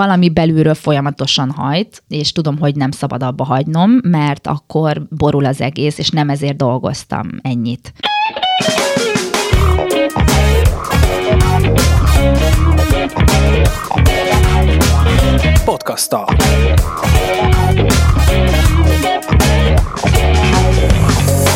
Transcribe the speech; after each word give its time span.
valami 0.00 0.28
belülről 0.30 0.74
folyamatosan 0.74 1.50
hajt, 1.50 2.02
és 2.08 2.32
tudom, 2.32 2.58
hogy 2.58 2.74
nem 2.74 2.90
szabad 2.90 3.22
abba 3.22 3.44
hagynom, 3.44 3.90
mert 4.02 4.46
akkor 4.46 5.06
borul 5.10 5.44
az 5.44 5.60
egész, 5.60 5.98
és 5.98 6.10
nem 6.10 6.28
ezért 6.28 6.56
dolgoztam 6.56 7.28
ennyit. 7.42 7.92
Podcasta. 15.64 16.26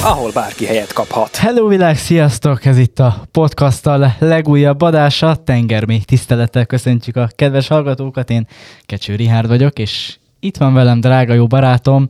Ahol 0.02 0.30
bárki 0.32 0.66
helyet 0.66 0.92
kaphat. 0.92 1.36
Hello 1.36 1.66
világ, 1.66 1.96
sziasztok! 1.96 2.64
Ez 2.64 2.78
itt 2.78 2.98
a 2.98 3.22
podcasttal 3.32 4.14
legújabb 4.18 4.80
adása. 4.80 5.36
Tengermély 5.36 6.00
tisztelettel 6.00 6.66
köszöntjük 6.66 7.16
a 7.16 7.28
kedves 7.36 7.68
hallgatókat. 7.68 8.30
Én 8.30 8.46
Kecső 8.86 9.14
Rihárd 9.14 9.48
vagyok, 9.48 9.78
és 9.78 10.18
itt 10.40 10.56
van 10.56 10.74
velem 10.74 11.00
drága 11.00 11.34
jó 11.34 11.46
barátom, 11.46 12.08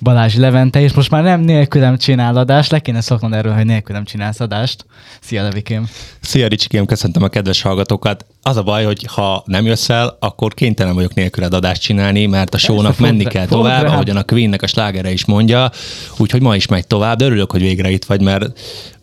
Balázs 0.00 0.36
Levente, 0.36 0.80
és 0.80 0.92
most 0.92 1.10
már 1.10 1.22
nem 1.22 1.40
nélkülem 1.40 1.96
csinál 1.96 2.36
adást, 2.36 2.70
le 2.70 2.78
kéne 2.78 3.00
szoknod 3.00 3.32
erről, 3.32 3.52
hogy 3.52 3.64
nélkülem 3.64 4.04
csinálsz 4.04 4.40
adást. 4.40 4.86
Szia, 5.20 5.42
Levikém! 5.42 5.88
Szia, 6.20 6.46
Ricsikém, 6.46 6.86
köszöntöm 6.86 7.22
a 7.22 7.28
kedves 7.28 7.62
hallgatókat. 7.62 8.26
Az 8.42 8.56
a 8.56 8.62
baj, 8.62 8.84
hogy 8.84 9.06
ha 9.10 9.42
nem 9.46 9.64
jössz 9.64 9.88
el, 9.88 10.16
akkor 10.20 10.54
kénytelen 10.54 10.94
vagyok 10.94 11.14
nélküled 11.14 11.54
adást 11.54 11.82
csinálni, 11.82 12.26
mert 12.26 12.54
a 12.54 12.58
shownak 12.58 12.98
menni 12.98 13.24
kell 13.24 13.46
tovább, 13.46 13.86
ahogyan 13.86 14.16
a 14.16 14.22
Queennek 14.22 14.62
a 14.62 14.66
slágere 14.66 15.12
is 15.12 15.24
mondja, 15.24 15.70
úgyhogy 16.18 16.42
ma 16.42 16.56
is 16.56 16.66
megy 16.66 16.86
tovább, 16.86 17.18
de 17.18 17.24
örülök, 17.24 17.50
hogy 17.50 17.60
végre 17.60 17.90
itt 17.90 18.04
vagy, 18.04 18.22
mert 18.22 18.58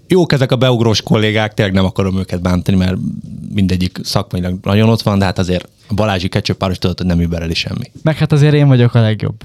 jók 0.07 0.31
ezek 0.31 0.51
a 0.51 0.55
beugrós 0.55 1.01
kollégák, 1.01 1.53
tényleg 1.53 1.73
nem 1.73 1.85
akarom 1.85 2.17
őket 2.17 2.41
bántani, 2.41 2.77
mert 2.77 2.95
mindegyik 3.53 3.99
szakmailag 4.03 4.57
nagyon 4.61 4.89
ott 4.89 5.01
van, 5.01 5.19
de 5.19 5.25
hát 5.25 5.39
azért 5.39 5.67
a 5.87 5.93
Balázsi 5.93 6.27
kecsőpáros 6.27 6.77
tudod, 6.77 6.97
hogy 6.97 7.07
nem 7.07 7.21
übereli 7.21 7.53
semmi. 7.53 7.91
Meg 8.03 8.17
hát 8.17 8.31
azért 8.31 8.53
én 8.53 8.67
vagyok 8.67 8.93
a 8.93 9.01
legjobb. 9.01 9.43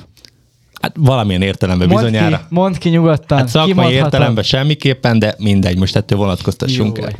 Hát 0.80 0.94
valamilyen 0.98 1.42
értelemben 1.42 1.88
mondd 1.88 2.04
bizonyára. 2.04 2.36
Ki, 2.36 2.42
mondd 2.48 2.78
ki 2.78 2.88
nyugodtan. 2.88 3.38
Hát 3.38 3.48
szakmai 3.48 3.92
értelemben 3.92 4.44
semmiképpen, 4.44 5.18
de 5.18 5.34
mindegy, 5.38 5.78
most 5.78 5.96
ettől 5.96 6.18
vonatkoztassunk 6.18 6.98
el. 6.98 7.12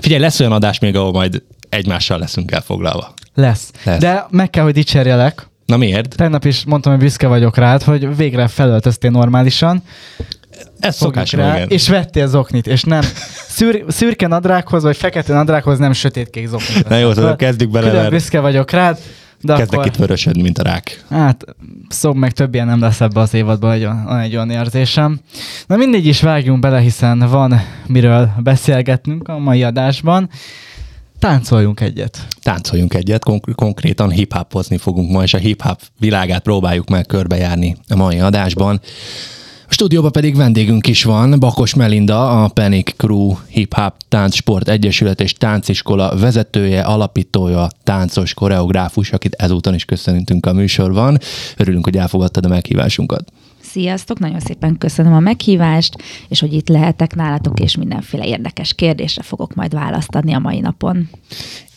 Figyelj, 0.00 0.20
lesz 0.20 0.40
olyan 0.40 0.52
adás 0.52 0.78
még, 0.78 0.96
ahol 0.96 1.12
majd 1.12 1.42
egymással 1.68 2.18
leszünk 2.18 2.50
elfoglalva. 2.50 3.14
Lesz. 3.34 3.70
lesz. 3.84 4.00
De 4.00 4.26
meg 4.30 4.50
kell, 4.50 4.64
hogy 4.64 4.72
dicsérjelek. 4.72 5.48
Na 5.66 5.76
miért? 5.76 6.16
Tegnap 6.16 6.44
is 6.44 6.64
mondtam, 6.64 6.92
hogy 6.92 7.00
büszke 7.00 7.26
vagyok 7.26 7.56
rád, 7.56 7.82
hogy 7.82 8.16
végre 8.16 8.48
felöltöztél 8.48 9.10
normálisan. 9.10 9.82
Ez 10.80 10.96
szokás 10.96 11.32
rá, 11.32 11.54
igen. 11.54 11.68
És 11.68 11.88
vettél 11.88 12.26
zoknit, 12.26 12.66
és 12.66 12.82
nem 12.82 13.02
szür, 13.48 13.84
szürke 13.88 14.26
nadrághoz, 14.26 14.82
vagy 14.82 14.96
fekete 14.96 15.34
nadrághoz 15.34 15.78
nem 15.78 15.92
sötétkék 15.92 16.46
zoknit. 16.46 16.88
Na 16.88 16.96
jó, 16.96 17.12
szóval 17.12 17.36
kezdjük 17.36 17.70
bele. 17.70 17.90
Külön 17.90 18.10
büszke 18.10 18.40
vagyok 18.40 18.70
rád. 18.70 18.98
De 19.40 19.54
Kezdek 19.54 19.78
akkor, 19.78 19.86
itt 19.86 19.96
vörösödni, 19.96 20.42
mint 20.42 20.58
a 20.58 20.62
rák. 20.62 21.04
Hát, 21.10 21.44
szó 21.88 22.12
meg 22.12 22.32
több 22.32 22.54
ilyen 22.54 22.66
nem 22.66 22.80
lesz 22.80 23.00
ebbe 23.00 23.20
az 23.20 23.34
évadban, 23.34 23.70
hogy 23.70 23.84
van 23.84 24.18
egy 24.18 24.34
olyan 24.34 24.50
érzésem. 24.50 25.20
Na 25.66 25.76
mindig 25.76 26.06
is 26.06 26.20
vágjunk 26.20 26.60
bele, 26.60 26.80
hiszen 26.80 27.18
van 27.18 27.60
miről 27.86 28.30
beszélgetnünk 28.42 29.28
a 29.28 29.38
mai 29.38 29.62
adásban. 29.62 30.28
Táncoljunk 31.18 31.80
egyet. 31.80 32.18
Táncoljunk 32.42 32.94
egyet, 32.94 33.24
Konk- 33.24 33.54
konkrétan 33.54 34.10
hip 34.10 34.34
fogunk 34.78 35.10
ma, 35.10 35.22
és 35.22 35.34
a 35.34 35.38
hip-hop 35.38 35.80
világát 35.98 36.42
próbáljuk 36.42 36.88
meg 36.88 37.06
körbejárni 37.06 37.76
a 37.88 37.96
mai 37.96 38.18
adásban. 38.18 38.80
A 39.68 39.72
stúdióban 39.72 40.12
pedig 40.12 40.36
vendégünk 40.36 40.86
is 40.86 41.04
van, 41.04 41.38
Bakos 41.38 41.74
Melinda, 41.74 42.44
a 42.44 42.48
Panic 42.48 42.96
Crew 42.96 43.34
Hip 43.48 43.74
Hop 43.74 43.94
Táncsport 44.08 44.68
Egyesület 44.68 45.20
és 45.20 45.32
Tánciskola 45.32 46.18
vezetője, 46.18 46.80
alapítója, 46.80 47.68
táncos, 47.82 48.34
koreográfus, 48.34 49.12
akit 49.12 49.34
ezúton 49.34 49.74
is 49.74 49.84
köszönünk 49.84 50.46
a 50.46 50.52
műsorban. 50.52 51.18
Örülünk, 51.56 51.84
hogy 51.84 51.96
elfogadtad 51.96 52.44
a 52.44 52.48
meghívásunkat. 52.48 53.32
Sziasztok, 53.60 54.18
nagyon 54.18 54.40
szépen 54.40 54.78
köszönöm 54.78 55.12
a 55.12 55.20
meghívást, 55.20 55.96
és 56.28 56.40
hogy 56.40 56.52
itt 56.52 56.68
lehetek 56.68 57.14
nálatok, 57.14 57.60
és 57.60 57.76
mindenféle 57.76 58.26
érdekes 58.26 58.74
kérdésre 58.74 59.22
fogok 59.22 59.54
majd 59.54 59.74
választ 59.74 60.14
adni 60.14 60.32
a 60.32 60.38
mai 60.38 60.60
napon. 60.60 61.08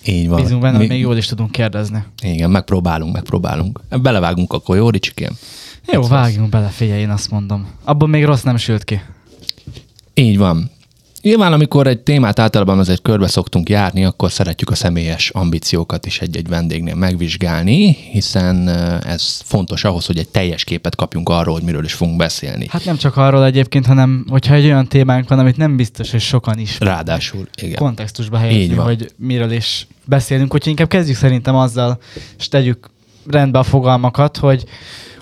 Így 0.06 0.28
van. 0.28 0.42
Bízunk 0.42 0.62
benne, 0.62 0.78
Mi... 0.78 0.88
még 0.88 1.00
jól 1.00 1.18
is 1.18 1.26
tudunk 1.26 1.52
kérdezni. 1.52 2.04
Igen, 2.24 2.50
megpróbálunk, 2.50 3.14
megpróbálunk. 3.14 3.82
Belevágunk 4.02 4.54
akkor, 4.54 4.76
jó, 4.76 4.90
Ricsikém? 4.90 5.32
Jó, 5.88 6.02
vágjunk 6.02 6.50
bele, 6.50 6.68
figyelj, 6.68 7.02
én 7.02 7.10
azt 7.10 7.32
mondom. 7.32 7.68
Abban 7.84 8.10
még 8.10 8.26
rossz 8.26 8.42
nem 8.42 8.58
sült 8.58 8.84
ki. 8.84 9.02
Így 10.14 10.38
van. 10.38 10.72
Nyilván, 11.22 11.54
amikor 11.54 11.88
egy 11.88 12.00
témát 12.00 12.40
általában 12.40 12.80
azért 12.80 13.02
körbe 13.02 13.28
szoktunk 13.28 13.70
járni, 13.70 14.06
akkor 14.06 14.32
szeretjük 14.32 14.70
a 14.70 14.76
személyes 14.76 15.30
ambíciókat 15.30 16.06
is 16.06 16.20
egy-egy 16.20 16.48
vendégnél 16.48 16.96
megvizsgálni, 16.96 17.92
hiszen 18.12 18.68
ez 19.06 19.42
fontos 19.44 19.84
ahhoz, 19.84 20.06
hogy 20.06 20.18
egy 20.18 20.28
teljes 20.30 20.64
képet 20.64 20.96
kapjunk 20.96 21.30
arról, 21.30 21.54
hogy 21.54 21.64
miről 21.64 21.84
is 21.84 21.94
fogunk 21.94 22.18
beszélni. 22.18 22.66
Hát 22.70 22.86
nem 22.86 22.98
csak 22.98 23.18
arról 23.18 23.46
egyébként, 23.46 23.86
hanem 23.86 24.26
hogyha 24.30 24.54
egy 24.54 24.66
olyan 24.66 24.88
témánk 24.88 25.30
van, 25.30 25.40
amit 25.40 25.58
nem 25.58 25.76
biztos, 25.76 26.12
hogy 26.12 26.22
sokan 26.22 26.60
is. 26.60 26.80
Ráadásul, 26.80 27.48
igen. 27.62 27.76
Kontextusba 27.76 28.38
helyezni, 28.38 28.76
hogy 28.76 29.12
miről 29.18 29.52
is 29.52 29.88
beszélünk. 30.06 30.54
Úgyhogy 30.54 30.72
inkább 30.72 30.88
kezdjük 30.88 31.18
szerintem 31.18 31.56
azzal, 31.56 32.00
és 32.38 32.48
tegyük 32.48 32.90
rendbe 33.28 33.60
a 33.60 33.64
fogalmakat, 33.64 34.38
hogy 34.38 34.64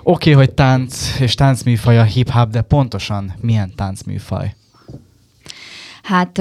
Oké, 0.02 0.30
okay, 0.32 0.32
hogy 0.44 0.54
tánc 0.54 1.20
és 1.20 1.34
táncműfaj 1.34 1.98
a 1.98 2.02
hip-hop, 2.02 2.50
de 2.50 2.60
pontosan 2.60 3.32
milyen 3.40 3.72
táncműfaj? 3.76 4.54
Hát 6.02 6.38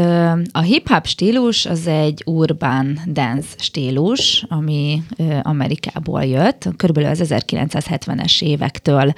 a 0.51 0.61
hip-hop 0.61 1.05
stílus 1.05 1.65
az 1.65 1.87
egy 1.87 2.21
urban 2.25 2.99
dance 3.07 3.47
stílus, 3.57 4.45
ami 4.47 5.03
Amerikából 5.41 6.23
jött, 6.23 6.69
körülbelül 6.77 7.09
az 7.09 7.21
1970-es 7.23 8.41
évektől 8.41 9.13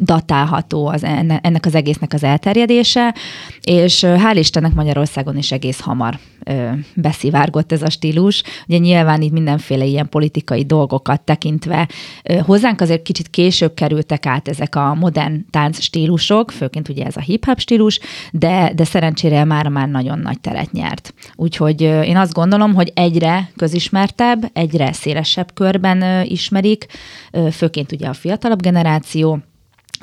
datálható 0.00 0.86
az, 0.86 1.04
ennek 1.42 1.66
az 1.66 1.74
egésznek 1.74 2.12
az 2.12 2.24
elterjedése, 2.24 3.14
és 3.62 4.00
hál' 4.04 4.36
Istennek 4.38 4.74
Magyarországon 4.74 5.36
is 5.36 5.52
egész 5.52 5.80
hamar 5.80 6.18
beszivárgott 6.94 7.72
ez 7.72 7.82
a 7.82 7.90
stílus. 7.90 8.42
Ugye 8.66 8.78
nyilván 8.78 9.22
itt 9.22 9.32
mindenféle 9.32 9.84
ilyen 9.84 10.08
politikai 10.08 10.64
dolgokat 10.64 11.20
tekintve 11.20 11.88
hozzánk 12.40 12.80
azért 12.80 13.02
kicsit 13.02 13.28
később 13.28 13.74
kerültek 13.74 14.26
át 14.26 14.48
ezek 14.48 14.74
a 14.76 14.94
modern 14.94 15.46
tánc 15.50 15.80
stílusok, 15.80 16.50
főként 16.50 16.88
ugye 16.88 17.04
ez 17.04 17.16
a 17.16 17.20
hip-hop 17.20 17.58
stílus, 17.58 18.00
de, 18.32 18.72
de 18.74 18.84
szerencsére 18.84 19.44
már 19.44 19.68
már 19.68 19.88
nagyon 19.88 20.18
nagy 20.18 20.40
teret 20.40 20.72
nyert. 20.72 21.14
Úgyhogy 21.34 21.80
én 21.80 22.16
azt 22.16 22.32
gondolom, 22.32 22.74
hogy 22.74 22.92
egyre 22.94 23.50
közismertebb, 23.56 24.50
egyre 24.52 24.92
szélesebb 24.92 25.54
körben 25.54 26.24
ismerik, 26.24 26.86
főként 27.52 27.92
ugye 27.92 28.08
a 28.08 28.12
fiatalabb 28.12 28.62
generáció, 28.62 29.38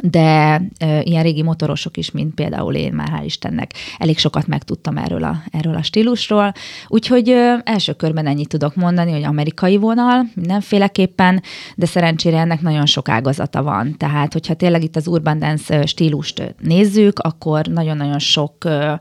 de 0.02 0.62
e, 0.78 1.02
ilyen 1.02 1.24
régi 1.24 1.42
motorosok 1.42 1.98
is, 1.98 2.12
mint 2.12 2.34
például 2.34 2.76
én 2.76 2.94
már 2.94 3.10
hál' 3.10 3.26
Istennek 3.26 3.74
elég 3.98 4.18
sokat 4.18 4.48
megtudtam 4.48 4.98
erről 4.98 5.24
a, 5.24 5.42
erről 5.52 5.76
a 5.76 5.84
stílusról. 5.84 6.54
Úgyhogy 6.88 7.30
e, 7.30 7.62
első 7.64 7.94
körben 7.94 8.28
ennyit 8.28 8.50
tudok 8.50 8.76
mondani, 8.76 9.12
hogy 9.12 9.24
amerikai 9.24 9.78
vonal 9.78 10.26
mindenféleképpen, 10.36 11.42
de 11.76 11.86
szerencsére 11.86 12.40
ennek 12.40 12.62
nagyon 12.62 12.86
sok 12.86 13.10
ágazata 13.10 13.64
van. 13.64 13.98
Tehát, 13.98 14.34
hogyha 14.34 14.54
tényleg 14.54 14.84
itt 14.84 14.96
az 14.96 15.08
urban 15.08 15.40
dance 15.40 15.86
stílust 15.86 16.56
nézzük, 16.62 17.20
akkor 17.20 17.66
nagyon-nagyon 17.66 18.20
sok 18.20 18.66
e, 18.66 19.00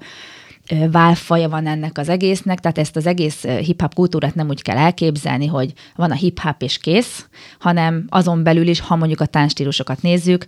válfaja 0.91 1.49
van 1.49 1.67
ennek 1.67 1.99
az 1.99 2.09
egésznek, 2.09 2.61
tehát 2.61 2.79
ezt 2.79 2.97
az 2.97 3.07
egész 3.07 3.45
hip-hop 3.45 3.95
kultúrát 3.95 4.35
nem 4.35 4.49
úgy 4.49 4.63
kell 4.63 4.77
elképzelni, 4.77 5.47
hogy 5.47 5.73
van 5.97 6.11
a 6.11 6.15
hip-hop 6.15 6.63
és 6.63 6.79
kész, 6.79 7.29
hanem 7.59 8.05
azon 8.09 8.43
belül 8.43 8.67
is, 8.67 8.81
ha 8.81 8.97
mondjuk 8.97 9.21
a 9.21 9.27
táncstílusokat 9.27 10.03
nézzük, 10.03 10.47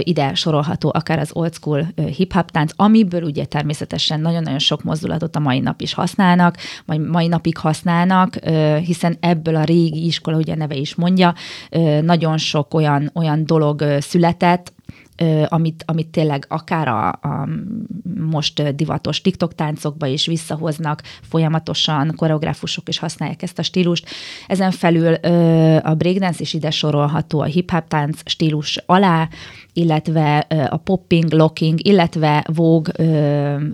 ide 0.00 0.34
sorolható 0.34 0.90
akár 0.94 1.18
az 1.18 1.30
old 1.32 1.54
school 1.54 1.86
hip-hop 2.16 2.50
tánc, 2.50 2.72
amiből 2.76 3.22
ugye 3.22 3.44
természetesen 3.44 4.20
nagyon-nagyon 4.20 4.58
sok 4.58 4.82
mozdulatot 4.82 5.36
a 5.36 5.40
mai 5.40 5.60
nap 5.60 5.80
is 5.80 5.94
használnak, 5.94 6.56
vagy 6.86 7.00
mai 7.00 7.26
napig 7.26 7.56
használnak, 7.56 8.34
hiszen 8.84 9.16
ebből 9.20 9.56
a 9.56 9.64
régi 9.64 10.06
iskola, 10.06 10.36
ugye 10.36 10.54
neve 10.54 10.74
is 10.74 10.94
mondja, 10.94 11.34
nagyon 12.00 12.38
sok 12.38 12.74
olyan, 12.74 13.10
olyan 13.14 13.46
dolog 13.46 13.84
született, 14.00 14.74
amit, 15.48 15.84
amit 15.86 16.08
tényleg 16.08 16.44
akár 16.48 16.88
a, 16.88 17.08
a 17.08 17.48
most 18.20 18.74
divatos 18.74 19.20
TikTok 19.20 19.54
táncokba 19.54 20.06
is 20.06 20.26
visszahoznak, 20.26 21.02
folyamatosan 21.22 22.12
koreográfusok 22.16 22.88
is 22.88 22.98
használják 22.98 23.42
ezt 23.42 23.58
a 23.58 23.62
stílust. 23.62 24.08
Ezen 24.46 24.70
felül 24.70 25.14
a 25.78 25.94
breakdance 25.94 26.38
is 26.40 26.54
ide 26.54 26.70
sorolható 26.70 27.40
a 27.40 27.44
hip-hop 27.44 27.88
tánc 27.88 28.20
stílus 28.24 28.76
alá, 28.86 29.28
illetve 29.72 30.38
a 30.68 30.76
popping, 30.76 31.32
locking, 31.32 31.86
illetve 31.86 32.44
vogue, 32.52 32.92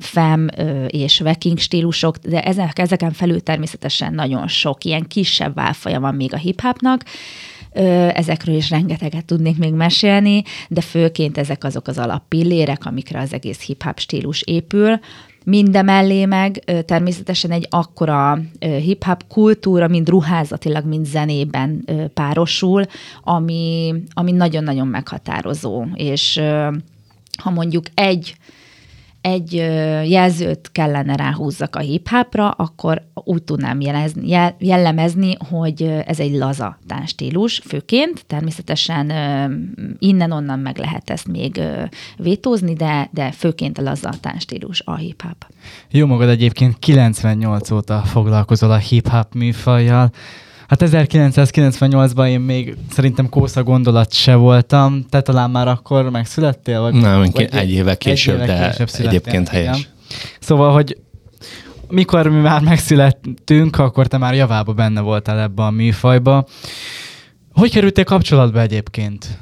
fem 0.00 0.48
és 0.86 1.20
wacking 1.20 1.58
stílusok, 1.58 2.16
de 2.16 2.42
ezek, 2.42 2.78
ezeken 2.78 3.12
felül 3.12 3.40
természetesen 3.40 4.14
nagyon 4.14 4.48
sok 4.48 4.84
ilyen 4.84 5.06
kisebb 5.06 5.54
válfaja 5.54 6.00
van 6.00 6.14
még 6.14 6.34
a 6.34 6.36
hip-hopnak, 6.36 7.04
ezekről 8.14 8.54
is 8.54 8.70
rengeteget 8.70 9.24
tudnék 9.24 9.58
még 9.58 9.72
mesélni, 9.72 10.42
de 10.68 10.80
főként 10.80 11.38
ezek 11.38 11.64
azok 11.64 11.88
az 11.88 11.98
alappillérek, 11.98 12.84
amikre 12.86 13.20
az 13.20 13.32
egész 13.32 13.60
hip-hop 13.60 13.98
stílus 13.98 14.42
épül, 14.42 14.98
Mindemellé 15.44 16.24
meg 16.24 16.64
természetesen 16.86 17.50
egy 17.50 17.66
akkora 17.70 18.38
hip-hop 18.58 19.26
kultúra, 19.28 19.88
mind 19.88 20.08
ruházatilag, 20.08 20.86
mind 20.86 21.06
zenében 21.06 21.84
párosul, 22.14 22.84
ami, 23.22 23.94
ami 24.12 24.32
nagyon-nagyon 24.32 24.86
meghatározó. 24.86 25.84
És 25.94 26.40
ha 27.42 27.50
mondjuk 27.50 27.84
egy 27.94 28.34
egy 29.22 29.52
jelzőt 30.04 30.70
kellene 30.72 31.16
ráhúzzak 31.16 31.76
a 31.76 31.78
hip-hopra, 31.78 32.50
akkor 32.50 33.02
úgy 33.14 33.42
tudnám 33.42 33.80
jelezni, 33.80 34.52
jellemezni, 34.58 35.36
hogy 35.48 35.82
ez 35.82 36.20
egy 36.20 36.34
laza 36.34 36.78
táncstílus 36.86 37.60
főként. 37.64 38.24
Természetesen 38.26 39.12
innen-onnan 39.98 40.58
meg 40.58 40.78
lehet 40.78 41.10
ezt 41.10 41.28
még 41.28 41.60
vétózni, 42.16 42.74
de, 42.74 43.08
de 43.12 43.30
főként 43.30 43.78
a 43.78 43.82
laza 43.82 44.12
táncstílus 44.20 44.82
a 44.84 44.96
hip-hop. 44.96 45.46
Jó 45.90 46.06
magad 46.06 46.28
egyébként 46.28 46.78
98 46.78 47.70
óta 47.70 48.00
foglalkozol 48.00 48.70
a 48.70 48.76
hip-hop 48.76 49.34
műfajjal. 49.34 50.10
Hát 50.72 50.90
1998-ban 50.90 52.28
én 52.28 52.40
még 52.40 52.76
szerintem 52.90 53.28
kósza 53.28 53.62
gondolat 53.62 54.12
se 54.12 54.34
voltam. 54.34 55.04
Te 55.10 55.20
talán 55.20 55.50
már 55.50 55.68
akkor 55.68 56.10
megszülettél? 56.10 56.80
Vagy, 56.80 56.94
Nem, 56.94 57.18
vagy 57.18 57.48
egy 57.50 57.70
évvel 57.70 57.96
később, 57.96 58.40
egy 58.40 58.46
de 58.46 58.68
később 58.68 59.06
egyébként 59.06 59.48
helyes. 59.48 59.78
Igen. 59.78 59.90
Szóval, 60.40 60.72
hogy 60.72 60.96
mikor 61.88 62.26
mi 62.26 62.40
már 62.40 62.60
megszülettünk, 62.60 63.78
akkor 63.78 64.06
te 64.06 64.18
már 64.18 64.34
javába 64.34 64.72
benne 64.72 65.00
voltál 65.00 65.40
ebbe 65.40 65.62
a 65.62 65.70
műfajba. 65.70 66.46
Hogy 67.52 67.70
kerültél 67.70 68.04
kapcsolatba 68.04 68.60
egyébként? 68.60 69.38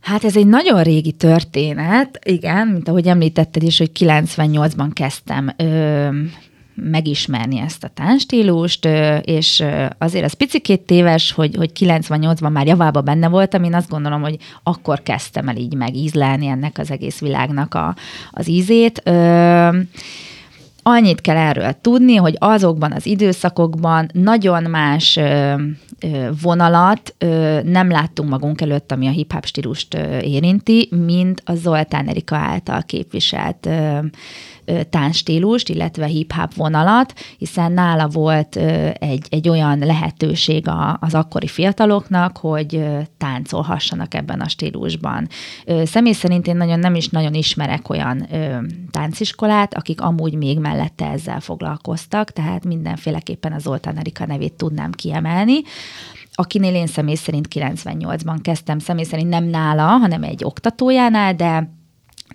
Hát 0.00 0.24
ez 0.24 0.36
egy 0.36 0.46
nagyon 0.46 0.82
régi 0.82 1.12
történet, 1.12 2.18
igen, 2.24 2.68
mint 2.68 2.88
ahogy 2.88 3.06
említetted 3.06 3.62
is, 3.62 3.78
hogy 3.78 3.90
98-ban 3.98 4.90
kezdtem 4.92 5.50
ö, 5.56 6.08
megismerni 6.74 7.58
ezt 7.58 7.84
a 7.84 7.88
táncstílust, 7.94 8.88
és 9.22 9.64
azért 9.98 10.24
az 10.24 10.32
picikét 10.32 10.80
téves, 10.80 11.32
hogy, 11.32 11.54
hogy 11.56 11.70
98-ban 11.80 12.52
már 12.52 12.66
javába 12.66 13.00
benne 13.00 13.28
voltam, 13.28 13.64
én 13.64 13.74
azt 13.74 13.88
gondolom, 13.88 14.22
hogy 14.22 14.36
akkor 14.62 15.02
kezdtem 15.02 15.48
el 15.48 15.56
így 15.56 15.74
megízlelni 15.74 16.46
ennek 16.46 16.78
az 16.78 16.90
egész 16.90 17.18
világnak 17.18 17.74
a, 17.74 17.96
az 18.30 18.48
ízét. 18.48 19.02
Annyit 20.86 21.20
kell 21.20 21.36
erről 21.36 21.76
tudni, 21.80 22.14
hogy 22.14 22.36
azokban 22.38 22.92
az 22.92 23.06
időszakokban 23.06 24.10
nagyon 24.12 24.62
más 24.62 25.18
vonalat 26.42 27.14
nem 27.64 27.90
láttunk 27.90 28.28
magunk 28.28 28.60
előtt, 28.60 28.92
ami 28.92 29.06
a 29.06 29.10
hip-hop 29.10 29.44
stílust 29.44 29.94
érinti, 30.20 30.88
mint 31.06 31.42
a 31.44 31.54
Zoltán 31.54 32.08
Erika 32.08 32.36
által 32.36 32.82
képviselt 32.82 33.68
ö, 34.64 34.82
táncstílust, 34.84 35.68
illetve 35.68 36.06
hip-hop 36.06 36.54
vonalat, 36.54 37.14
hiszen 37.38 37.72
nála 37.72 38.08
volt 38.08 38.56
egy, 38.98 39.26
egy 39.28 39.48
olyan 39.48 39.78
lehetőség 39.78 40.64
az 41.00 41.14
akkori 41.14 41.46
fiataloknak, 41.46 42.36
hogy 42.36 42.84
táncolhassanak 43.18 44.14
ebben 44.14 44.40
a 44.40 44.48
stílusban. 44.48 45.28
Személy 45.84 46.12
szerint 46.12 46.46
én 46.46 46.56
nagyon 46.56 46.78
nem 46.78 46.94
is 46.94 47.08
nagyon 47.08 47.34
ismerek 47.34 47.88
olyan 47.88 48.28
tánciskolát, 48.90 49.74
akik 49.74 50.00
amúgy 50.00 50.34
még 50.34 50.58
mellette 50.58 51.10
ezzel 51.10 51.40
foglalkoztak, 51.40 52.30
tehát 52.30 52.64
mindenféleképpen 52.64 53.52
az 53.52 53.62
Zoltán 53.62 53.98
Erika 53.98 54.26
nevét 54.26 54.52
tudnám 54.52 54.90
kiemelni 54.90 55.60
akinél 56.34 56.74
én 56.74 56.86
személy 56.86 57.14
szerint 57.14 57.48
98-ban 57.50 58.38
kezdtem, 58.42 58.78
személy 58.78 59.04
szerint 59.04 59.28
nem 59.28 59.44
nála, 59.44 59.86
hanem 59.86 60.22
egy 60.22 60.44
oktatójánál, 60.44 61.34
de 61.34 61.70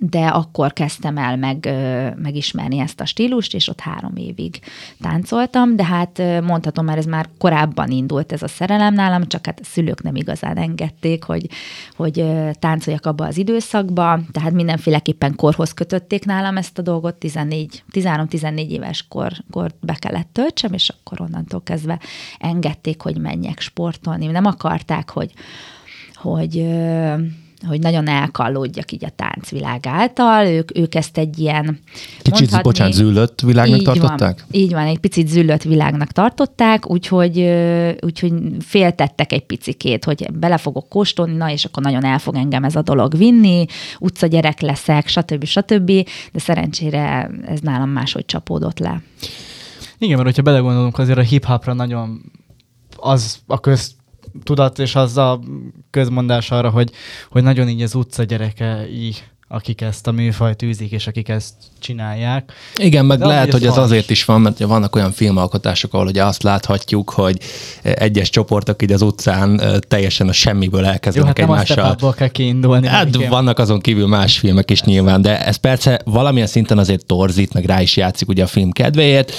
de 0.02 0.26
akkor 0.26 0.74
kezdtem 0.74 1.18
el 1.18 1.38
meg, 1.38 1.70
megismerni 2.16 2.80
ezt 2.80 3.00
a 3.00 3.06
stílust, 3.06 3.54
és 3.54 3.68
ott 3.68 3.80
három 3.80 4.16
évig 4.16 4.60
táncoltam, 5.02 5.76
de 5.76 5.86
hát 5.86 6.22
mondhatom 6.44 6.86
már, 6.86 6.98
ez 6.98 7.06
már 7.06 7.30
korábban 7.38 7.90
indult 7.90 8.32
ez 8.32 8.42
a 8.42 8.48
szerelem 8.48 8.94
nálam, 8.94 9.28
csak 9.28 9.46
hát 9.46 9.60
a 9.60 9.66
szülők 9.66 10.02
nem 10.04 10.16
igazán 10.16 10.58
engedték, 10.58 11.24
hogy, 11.24 11.50
hogy 11.96 12.26
táncoljak 12.60 13.06
abba 13.06 13.26
az 13.26 13.38
időszakba, 13.38 14.20
tehát 14.32 14.52
mindenféleképpen 14.52 15.36
korhoz 15.36 15.74
kötötték 15.74 16.26
nálam 16.26 16.58
ezt 16.58 16.78
a 16.78 16.82
dolgot, 16.82 17.16
14, 17.16 17.84
13-14 17.92 18.68
éves 18.68 19.06
kor, 19.08 19.32
kor 19.52 19.72
be 19.82 19.94
kellett 19.94 20.30
töltsem, 20.32 20.74
és 20.74 20.90
akkor 20.90 21.22
onnantól 21.22 21.62
kezdve 21.64 22.00
engedték, 22.38 23.02
hogy 23.02 23.18
menjek 23.18 23.60
sportolni. 23.60 24.26
Nem 24.26 24.46
akarták, 24.46 25.10
hogy, 25.10 25.32
hogy 26.14 26.66
hogy 27.68 27.80
nagyon 27.80 28.08
elkallódjak 28.08 28.92
így 28.92 29.06
a 29.06 29.10
táncvilág 29.10 29.88
által. 29.88 30.46
Ők, 30.46 30.78
ők 30.78 30.96
ezt 30.96 31.18
egy 31.18 31.40
ilyen... 31.40 31.80
Kicsit, 32.22 32.40
mondhatni, 32.40 32.62
bocsánat, 32.62 32.94
züllött 32.94 33.42
világnak 33.42 33.80
így 33.80 33.84
tartották? 33.84 34.40
Van, 34.40 34.62
így 34.62 34.72
van, 34.72 34.86
egy 34.86 34.98
picit 34.98 35.28
züllött 35.28 35.64
világnak 35.64 36.12
tartották, 36.12 36.90
úgyhogy, 36.90 37.40
úgyhogy 38.02 38.34
féltettek 38.60 39.32
egy 39.32 39.46
picikét, 39.46 40.06
hogy 40.06 40.32
bele 40.32 40.58
fogok 40.58 40.90
kóstolni, 40.90 41.36
na 41.36 41.52
és 41.52 41.66
akkor 41.66 41.84
nagyon 41.84 42.06
el 42.06 42.20
fog 42.20 42.36
engem 42.36 42.64
ez 42.64 42.76
a 42.76 42.82
dolog 42.82 43.18
vinni, 43.18 43.66
utcagyerek 44.00 44.62
leszek, 44.62 45.08
stb. 45.08 45.44
stb. 45.44 45.92
De 46.32 46.40
szerencsére 46.40 47.30
ez 47.46 47.60
nálam 47.60 47.90
máshogy 47.90 48.26
csapódott 48.26 48.80
le. 48.80 49.02
Igen, 49.98 50.16
mert 50.16 50.28
hogyha 50.28 50.42
belegondolunk, 50.42 50.98
azért 50.98 51.18
a 51.18 51.22
hip-hopra 51.22 51.74
nagyon 51.74 52.32
az 52.96 53.40
a 53.48 53.60
köz 53.60 53.96
tudat 54.44 54.80
és 54.80 54.96
az 54.96 55.18
a 55.18 55.40
közmondás 55.90 56.52
arra, 56.52 56.70
hogy, 56.70 56.92
hogy 57.30 57.44
nagyon 57.44 57.70
így 57.70 57.82
az 57.82 57.96
utca 57.96 58.24
gyerekei 58.24 59.16
akik 59.52 59.82
ezt 59.82 60.08
a 60.08 60.12
műfajt 60.12 60.62
űzik, 60.62 60.92
és 60.92 61.08
akik 61.08 61.30
ezt 61.30 61.54
csinálják. 61.80 62.54
Igen, 62.78 63.06
meg 63.06 63.20
De 63.20 63.26
lehet, 63.26 63.52
hogy 63.52 63.66
ez 63.66 63.78
azért 63.78 64.10
is 64.10 64.26
van, 64.26 64.42
mert 64.42 64.60
vannak 64.60 64.96
olyan 64.96 65.12
filmalkotások, 65.12 65.94
ahol 65.94 66.08
ugye 66.08 66.24
azt 66.24 66.44
láthatjuk, 66.44 67.10
hogy 67.10 67.38
egyes 67.82 68.30
csoportok 68.30 68.82
így 68.82 68.92
az 68.92 69.02
utcán 69.02 69.62
teljesen 69.88 70.28
a 70.28 70.32
semmiből 70.32 70.86
elkezdenek 70.86 71.38
Jó, 71.38 71.46
hát 71.46 71.66
egymással. 71.66 71.96
Nem 72.02 72.12
kell 72.12 72.28
kiindulni. 72.28 72.88
Hát 72.88 73.28
vannak 73.28 73.60
azon 73.60 73.80
kívül 73.80 74.08
más 74.08 74.40
filmek 74.40 74.72
is 74.72 74.82
nyilván, 74.82 75.22
de 75.22 75.46
ez 75.46 75.56
persze 75.56 76.02
valamilyen 76.06 76.48
szinten 76.48 76.78
azért 76.78 77.06
torzít, 77.06 77.54
meg 77.54 77.66
rá 77.66 77.82
is 77.82 77.98
játszik 77.98 78.28
ugye 78.28 78.44
a 78.44 78.48
film 78.48 78.72
kedvéért. 78.72 79.34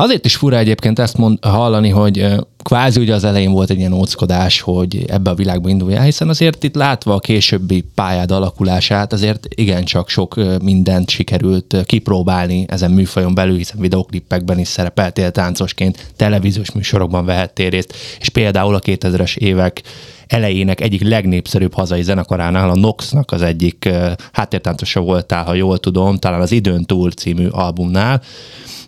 Azért 0.00 0.24
is 0.24 0.36
fura 0.36 0.56
egyébként 0.56 0.98
ezt 0.98 1.16
mond, 1.16 1.44
hallani, 1.44 1.88
hogy 1.88 2.26
kvázi 2.62 3.00
ugye 3.00 3.14
az 3.14 3.24
elején 3.24 3.52
volt 3.52 3.70
egy 3.70 3.78
ilyen 3.78 3.92
óckodás, 3.92 4.60
hogy 4.60 5.04
ebbe 5.06 5.30
a 5.30 5.34
videóba 5.34 5.68
induljál, 5.68 6.04
hiszen 6.04 6.28
azért 6.28 6.64
itt 6.64 6.74
látva 6.74 7.14
a 7.14 7.18
későbbi 7.18 7.84
pályád 7.94 8.30
alakulását, 8.30 9.12
azért 9.12 9.46
igencsak 9.54 10.08
sok 10.08 10.34
mindent 10.62 11.10
sikerült 11.10 11.76
kipróbálni 11.84 12.64
ezen 12.68 12.90
műfajon 12.90 13.34
belül, 13.34 13.56
hiszen 13.56 13.80
videoklippekben 13.80 14.58
is 14.58 14.68
szerepeltél 14.68 15.30
táncosként, 15.30 16.10
televíziós 16.16 16.72
műsorokban 16.72 17.24
vehettél 17.24 17.70
részt, 17.70 17.94
és 18.20 18.28
például 18.28 18.74
a 18.74 18.80
2000-es 18.80 19.36
évek 19.36 19.82
elejének 20.26 20.80
egyik 20.80 21.02
legnépszerűbb 21.02 21.74
hazai 21.74 22.02
zenekaránál, 22.02 22.70
a 22.70 22.76
Noxnak 22.76 23.32
az 23.32 23.42
egyik 23.42 23.88
háttértáncosa 24.32 25.00
voltál, 25.00 25.44
ha 25.44 25.54
jól 25.54 25.78
tudom, 25.78 26.16
talán 26.16 26.40
az 26.40 26.52
Időn 26.52 26.84
túl 26.84 27.10
című 27.10 27.46
albumnál, 27.46 28.22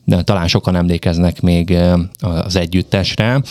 de 0.05 0.23
talán 0.23 0.49
sokan 0.49 0.77
emlékeznek 0.77 1.41
még 1.41 1.77
az 2.21 2.57
együttesre. 2.57 3.43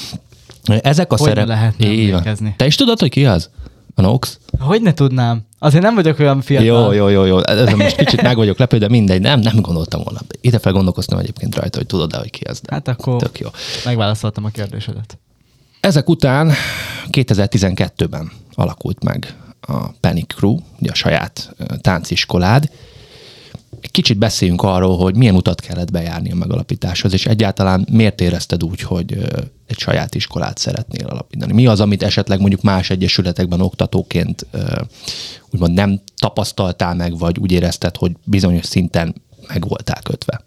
Ezek 0.64 1.14
a 1.14 1.18
szerep... 1.18 1.48
lehet 1.48 1.76
emlékezni? 1.80 2.54
Te 2.58 2.66
is 2.66 2.76
tudod, 2.76 3.00
hogy 3.00 3.10
ki 3.10 3.26
az? 3.26 3.50
A 3.96 4.02
Nox? 4.02 4.40
Hogy 4.60 4.82
ne 4.82 4.94
tudnám? 4.94 5.42
Azért 5.60 5.84
nem 5.84 5.96
vagyok 5.96 6.20
olyan 6.20 6.42
fiatal. 6.42 6.66
Jó, 6.66 6.92
jó, 6.92 7.08
jó, 7.08 7.26
jó. 7.26 7.44
Ez 7.46 7.74
most 7.74 7.96
kicsit 7.96 8.22
meg 8.22 8.36
vagyok 8.36 8.58
lepő, 8.58 8.78
de 8.78 8.90
mindegy, 8.90 9.22
nem, 9.22 9.40
nem 9.40 9.62
gondoltam 9.62 10.02
volna. 10.04 10.20
Ide 10.42 10.60
fel 10.60 10.72
gondolkoztam 10.72 11.20
egyébként 11.20 11.56
rajta, 11.56 11.78
hogy 11.78 11.88
tudod-e, 11.88 12.18
hogy 12.18 12.30
ki 12.30 12.44
az. 12.44 12.60
De 12.60 12.74
hát 12.74 12.88
akkor 12.88 13.22
tök 13.22 13.40
jó. 13.40 13.48
megválaszoltam 13.86 14.46
a 14.46 14.50
kérdésedet. 14.50 15.20
Ezek 15.80 16.10
után 16.10 16.52
2012-ben 17.12 18.32
alakult 18.54 19.04
meg 19.04 19.36
a 19.62 19.88
Panic 19.88 20.34
Crew, 20.34 20.58
ugye 20.80 20.92
a 20.92 20.96
saját 20.96 21.56
tánciskolád, 21.82 22.72
kicsit 23.92 24.18
beszéljünk 24.18 24.62
arról, 24.62 24.98
hogy 24.98 25.16
milyen 25.16 25.36
utat 25.36 25.62
kellett 25.62 25.92
bejárni 25.92 26.32
a 26.32 26.36
megalapításhoz, 26.36 27.14
és 27.14 27.26
egyáltalán 27.26 27.88
miért 27.92 28.22
érezted 28.22 28.64
úgy, 28.64 28.82
hogy 28.82 29.18
egy 29.68 29.80
saját 29.80 30.16
iskolát 30.16 30.58
szeretnél 30.58 31.08
alapítani? 31.08 31.54
Mi 31.54 31.68
az, 31.68 31.80
amit 31.80 32.04
esetleg 32.04 32.40
mondjuk 32.40 32.62
más 32.62 32.90
egyesületekben 32.90 33.62
oktatóként 33.62 34.46
úgymond 35.50 35.74
nem 35.74 36.02
tapasztaltál 36.18 36.96
meg, 36.96 37.18
vagy 37.18 37.40
úgy 37.40 37.52
érezted, 37.52 37.96
hogy 37.96 38.12
bizonyos 38.24 38.66
szinten 38.66 39.16
meg 39.48 39.68
voltál 39.68 40.02
kötve? 40.02 40.42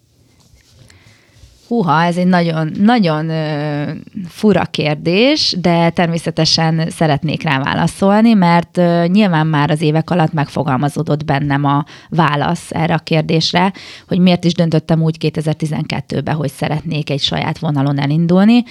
Húha, 1.68 2.02
ez 2.02 2.16
egy 2.16 2.26
nagyon, 2.26 2.70
nagyon 2.78 3.28
ö, 3.28 3.90
fura 4.28 4.64
kérdés, 4.64 5.56
de 5.60 5.90
természetesen 5.90 6.90
szeretnék 6.90 7.42
rá 7.42 7.62
válaszolni, 7.62 8.34
mert 8.34 8.80
nyilván 9.06 9.46
már 9.46 9.70
az 9.70 9.80
évek 9.80 10.10
alatt 10.10 10.32
megfogalmazódott 10.32 11.24
bennem 11.24 11.64
a 11.64 11.84
válasz 12.08 12.70
erre 12.70 12.94
a 12.94 12.98
kérdésre, 12.98 13.72
hogy 14.08 14.18
miért 14.18 14.44
is 14.44 14.54
döntöttem 14.54 15.02
úgy 15.02 15.16
2012-ben, 15.20 16.34
hogy 16.34 16.50
szeretnék 16.50 17.10
egy 17.10 17.20
saját 17.20 17.58
vonalon 17.58 18.00
elindulni. 18.00 18.64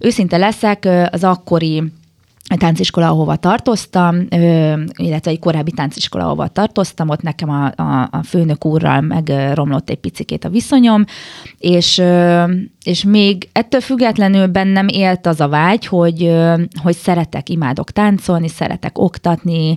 Őszinte 0.00 0.36
leszek, 0.36 0.88
az 1.10 1.24
akkori 1.24 1.82
tánciskola, 2.56 3.08
ahova 3.08 3.36
tartoztam, 3.36 4.26
illetve 4.96 5.30
egy 5.30 5.38
korábbi 5.38 5.70
tánciskola, 5.70 6.24
ahova 6.24 6.48
tartoztam, 6.48 7.08
ott 7.08 7.22
nekem 7.22 7.50
a, 7.50 7.72
a, 7.76 8.08
a 8.10 8.22
főnök 8.22 8.64
úrral 8.64 9.00
megromlott 9.00 9.90
egy 9.90 9.98
picikét 9.98 10.44
a 10.44 10.48
viszonyom, 10.48 11.04
és, 11.58 12.02
és 12.88 13.04
még 13.04 13.48
ettől 13.52 13.80
függetlenül 13.80 14.46
bennem 14.46 14.88
élt 14.88 15.26
az 15.26 15.40
a 15.40 15.48
vágy, 15.48 15.86
hogy, 15.86 16.34
hogy 16.82 16.96
szeretek, 16.96 17.48
imádok 17.48 17.90
táncolni, 17.90 18.48
szeretek 18.48 18.98
oktatni, 18.98 19.76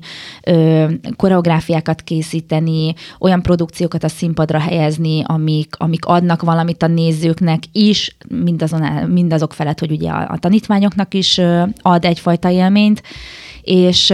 koreográfiákat 1.15 2.01
készíteni, 2.01 2.94
olyan 3.20 3.41
produkciókat 3.41 4.03
a 4.03 4.08
színpadra 4.08 4.60
helyezni, 4.60 5.22
amik, 5.25 5.75
amik 5.77 6.06
adnak 6.06 6.41
valamit 6.41 6.84
a 6.84 6.88
nézőknek 6.88 7.63
is, 7.72 8.15
mindazon, 8.27 8.82
mindazok 9.10 9.53
felett, 9.53 9.80
hogy 9.80 9.91
ugye 9.91 10.10
a, 10.10 10.30
a 10.32 10.38
tanítványoknak 10.38 11.13
is 11.13 11.41
ad 11.82 12.06
egyfajta 12.06 12.50
élményt, 12.50 13.03
és 13.62 14.13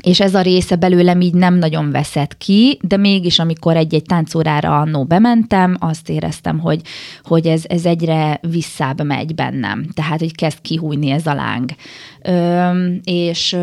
és 0.00 0.20
ez 0.20 0.34
a 0.34 0.40
része 0.40 0.76
belőlem 0.76 1.20
így 1.20 1.34
nem 1.34 1.54
nagyon 1.54 1.90
veszett 1.90 2.38
ki, 2.38 2.78
de 2.82 2.96
mégis, 2.96 3.38
amikor 3.38 3.76
egy-egy 3.76 4.02
táncórára 4.02 4.80
annó 4.80 5.04
bementem, 5.04 5.76
azt 5.80 6.08
éreztem, 6.08 6.58
hogy, 6.58 6.80
hogy 7.22 7.46
ez, 7.46 7.62
ez 7.66 7.84
egyre 7.84 8.40
visszább 8.50 9.04
megy 9.04 9.34
bennem. 9.34 9.86
Tehát, 9.94 10.18
hogy 10.18 10.34
kezd 10.34 10.60
kihújni 10.60 11.10
ez 11.10 11.26
a 11.26 11.34
láng. 11.34 11.70
Ö, 12.22 12.94
és 13.04 13.56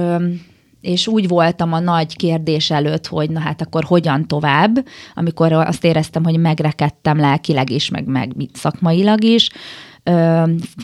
és 0.82 1.08
úgy 1.08 1.28
voltam 1.28 1.74
a 1.74 1.80
nagy 1.80 2.16
kérdés 2.16 2.72
előtt, 2.72 3.08
hogy 3.08 3.30
na 3.30 3.40
hát 3.40 3.62
akkor 3.62 3.84
hogyan 3.84 4.28
tovább, 4.28 4.86
amikor 5.16 5.52
azt 5.52 5.86
éreztem, 5.86 6.24
hogy 6.24 6.38
megrekedtem 6.38 7.20
lelkileg 7.20 7.70
is, 7.70 7.90
meg, 7.90 8.06
meg 8.06 8.32
szakmailag 8.54 9.24
is, 9.24 9.50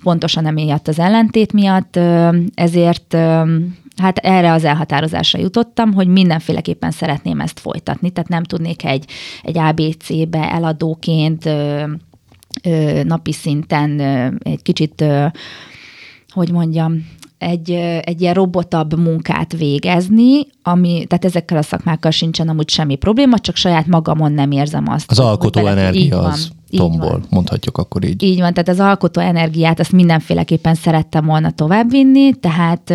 pontosan 0.03 0.46
emiatt 0.46 0.88
az 0.88 1.00
ellentét 1.00 1.53
miatt, 1.53 2.00
ezért 2.53 3.17
hát 3.98 4.17
erre 4.17 4.51
az 4.51 4.63
elhatározásra 4.63 5.39
jutottam, 5.39 5.93
hogy 5.93 6.07
mindenféleképpen 6.07 6.91
szeretném 6.91 7.39
ezt 7.39 7.60
folytatni, 7.60 8.10
tehát 8.10 8.29
nem 8.29 8.43
tudnék 8.43 8.86
egy, 8.86 9.05
egy 9.41 9.57
ABC-be 9.57 10.51
eladóként 10.51 11.50
napi 13.03 13.33
szinten 13.33 14.00
egy 14.39 14.62
kicsit, 14.62 15.05
hogy 16.29 16.51
mondjam, 16.51 17.05
egy, 17.38 17.71
egy 18.01 18.21
ilyen 18.21 18.33
robotabb 18.33 19.00
munkát 19.00 19.57
végezni, 19.57 20.48
ami, 20.63 21.05
tehát 21.07 21.25
ezekkel 21.25 21.57
a 21.57 21.62
szakmákkal 21.62 22.12
sincsen 22.12 22.50
amúgy 22.50 22.69
semmi 22.69 22.95
probléma, 22.95 23.39
csak 23.39 23.55
saját 23.55 23.88
magamon 23.88 24.31
nem 24.31 24.51
érzem 24.51 24.88
azt. 24.88 25.12
Az 25.12 25.19
alkotó 25.19 25.67
energia 25.67 26.19
az 26.19 26.51
tombol, 26.77 27.21
mondhatjuk 27.29 27.77
akkor 27.77 28.03
így. 28.03 28.23
Így 28.23 28.39
van, 28.39 28.53
tehát 28.53 28.69
az 28.69 28.79
alkotó 28.79 29.21
energiát 29.21 29.79
azt 29.79 29.91
mindenféleképpen 29.91 30.75
szerettem 30.75 31.25
volna 31.25 31.51
továbbvinni, 31.51 32.33
tehát 32.33 32.93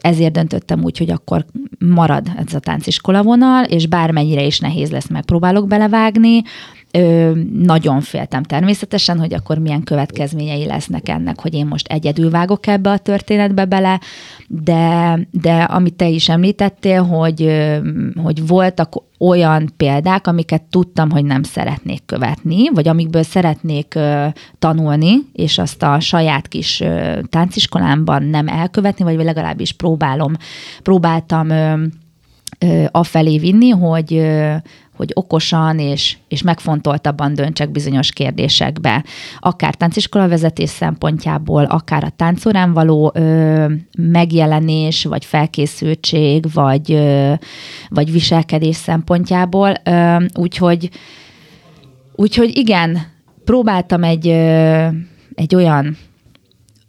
ezért 0.00 0.32
döntöttem 0.32 0.84
úgy, 0.84 0.98
hogy 0.98 1.10
akkor 1.10 1.44
marad 1.78 2.32
ez 2.46 2.54
a 2.54 2.58
tánciskola 2.58 3.22
vonal, 3.22 3.64
és 3.64 3.86
bármennyire 3.86 4.42
is 4.42 4.60
nehéz 4.60 4.90
lesz, 4.90 5.08
megpróbálok 5.08 5.66
belevágni, 5.68 6.42
Ö, 6.96 7.32
nagyon 7.52 8.00
féltem 8.00 8.42
természetesen, 8.42 9.18
hogy 9.18 9.34
akkor 9.34 9.58
milyen 9.58 9.82
következményei 9.82 10.66
lesznek 10.66 11.08
ennek, 11.08 11.40
hogy 11.40 11.54
én 11.54 11.66
most 11.66 11.88
egyedül 11.88 12.30
vágok 12.30 12.66
ebbe 12.66 12.90
a 12.90 12.98
történetbe 12.98 13.64
bele, 13.64 14.00
de, 14.48 15.18
de 15.30 15.62
amit 15.62 15.94
te 15.94 16.08
is 16.08 16.28
említettél, 16.28 17.02
hogy, 17.02 17.70
hogy 18.22 18.46
voltak 18.46 18.94
olyan 19.18 19.72
példák, 19.76 20.26
amiket 20.26 20.62
tudtam, 20.62 21.10
hogy 21.10 21.24
nem 21.24 21.42
szeretnék 21.42 22.02
követni, 22.06 22.68
vagy 22.68 22.88
amikből 22.88 23.22
szeretnék 23.22 23.98
tanulni, 24.58 25.14
és 25.32 25.58
azt 25.58 25.82
a 25.82 26.00
saját 26.00 26.48
kis 26.48 26.82
tánciskolámban 27.28 28.22
nem 28.22 28.48
elkövetni, 28.48 29.04
vagy 29.04 29.24
legalábbis 29.24 29.72
próbálom, 29.72 30.32
próbáltam 30.82 31.48
afelé 32.90 33.38
vinni, 33.38 33.68
hogy, 33.68 34.26
hogy 34.96 35.10
okosan 35.14 35.78
és, 35.78 36.16
és 36.28 36.42
megfontoltabban 36.42 37.34
döntsek 37.34 37.70
bizonyos 37.70 38.12
kérdésekbe, 38.12 39.04
akár 39.38 39.74
tánciskola 39.74 40.28
vezetés 40.28 40.70
szempontjából, 40.70 41.64
akár 41.64 42.04
a 42.04 42.12
táncórán 42.16 42.72
való 42.72 43.12
ö, 43.14 43.66
megjelenés, 43.98 45.04
vagy 45.04 45.24
felkészültség, 45.24 46.52
vagy, 46.52 46.92
ö, 46.92 47.32
vagy 47.88 48.12
viselkedés 48.12 48.76
szempontjából. 48.76 49.74
Úgyhogy, 50.34 50.90
úgyhogy 52.14 52.56
igen, 52.56 52.98
próbáltam 53.44 54.02
egy, 54.02 54.28
ö, 54.28 54.86
egy 55.34 55.54
olyan 55.54 55.96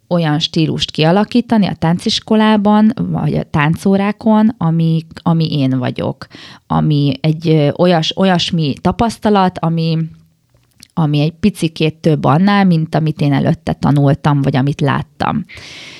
olyan 0.07 0.39
stílust 0.39 0.91
kialakítani 0.91 1.65
a 1.65 1.75
tánciskolában, 1.75 2.93
vagy 2.95 3.33
a 3.33 3.43
táncórákon, 3.43 4.55
ami, 4.57 5.05
ami 5.23 5.59
én 5.59 5.77
vagyok, 5.77 6.27
ami 6.67 7.13
egy 7.21 7.71
olyas, 7.75 8.17
olyasmi 8.17 8.73
tapasztalat, 8.81 9.59
ami, 9.59 9.97
ami 10.97 11.19
egy 11.19 11.33
picikét 11.39 11.95
több 11.95 12.23
annál, 12.23 12.65
mint 12.65 12.95
amit 12.95 13.21
én 13.21 13.33
előtte 13.33 13.73
tanultam, 13.73 14.41
vagy 14.41 14.55
amit 14.55 14.81
láttam 14.81 15.45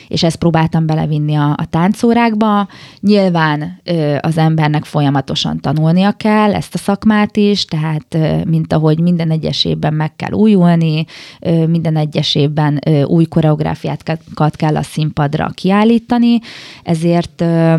és 0.07 0.23
ezt 0.23 0.35
próbáltam 0.35 0.85
belevinni 0.85 1.35
a, 1.35 1.49
a 1.49 1.65
táncórákba. 1.69 2.67
Nyilván 2.99 3.81
ö, 3.83 4.15
az 4.21 4.37
embernek 4.37 4.83
folyamatosan 4.83 5.59
tanulnia 5.59 6.11
kell 6.11 6.53
ezt 6.53 6.73
a 6.73 6.77
szakmát 6.77 7.37
is, 7.37 7.65
tehát 7.65 8.13
ö, 8.13 8.43
mint 8.43 8.73
ahogy 8.73 8.99
minden 8.99 9.31
egyes 9.31 9.65
évben 9.65 9.93
meg 9.93 10.15
kell 10.15 10.31
újulni, 10.31 11.05
ö, 11.39 11.67
minden 11.67 11.95
egyes 11.95 12.35
évben 12.35 12.79
ö, 12.85 13.03
új 13.03 13.25
koreográfiákat 13.25 14.55
kell 14.55 14.75
a 14.75 14.83
színpadra 14.83 15.49
kiállítani, 15.53 16.39
ezért 16.83 17.41
ö, 17.41 17.73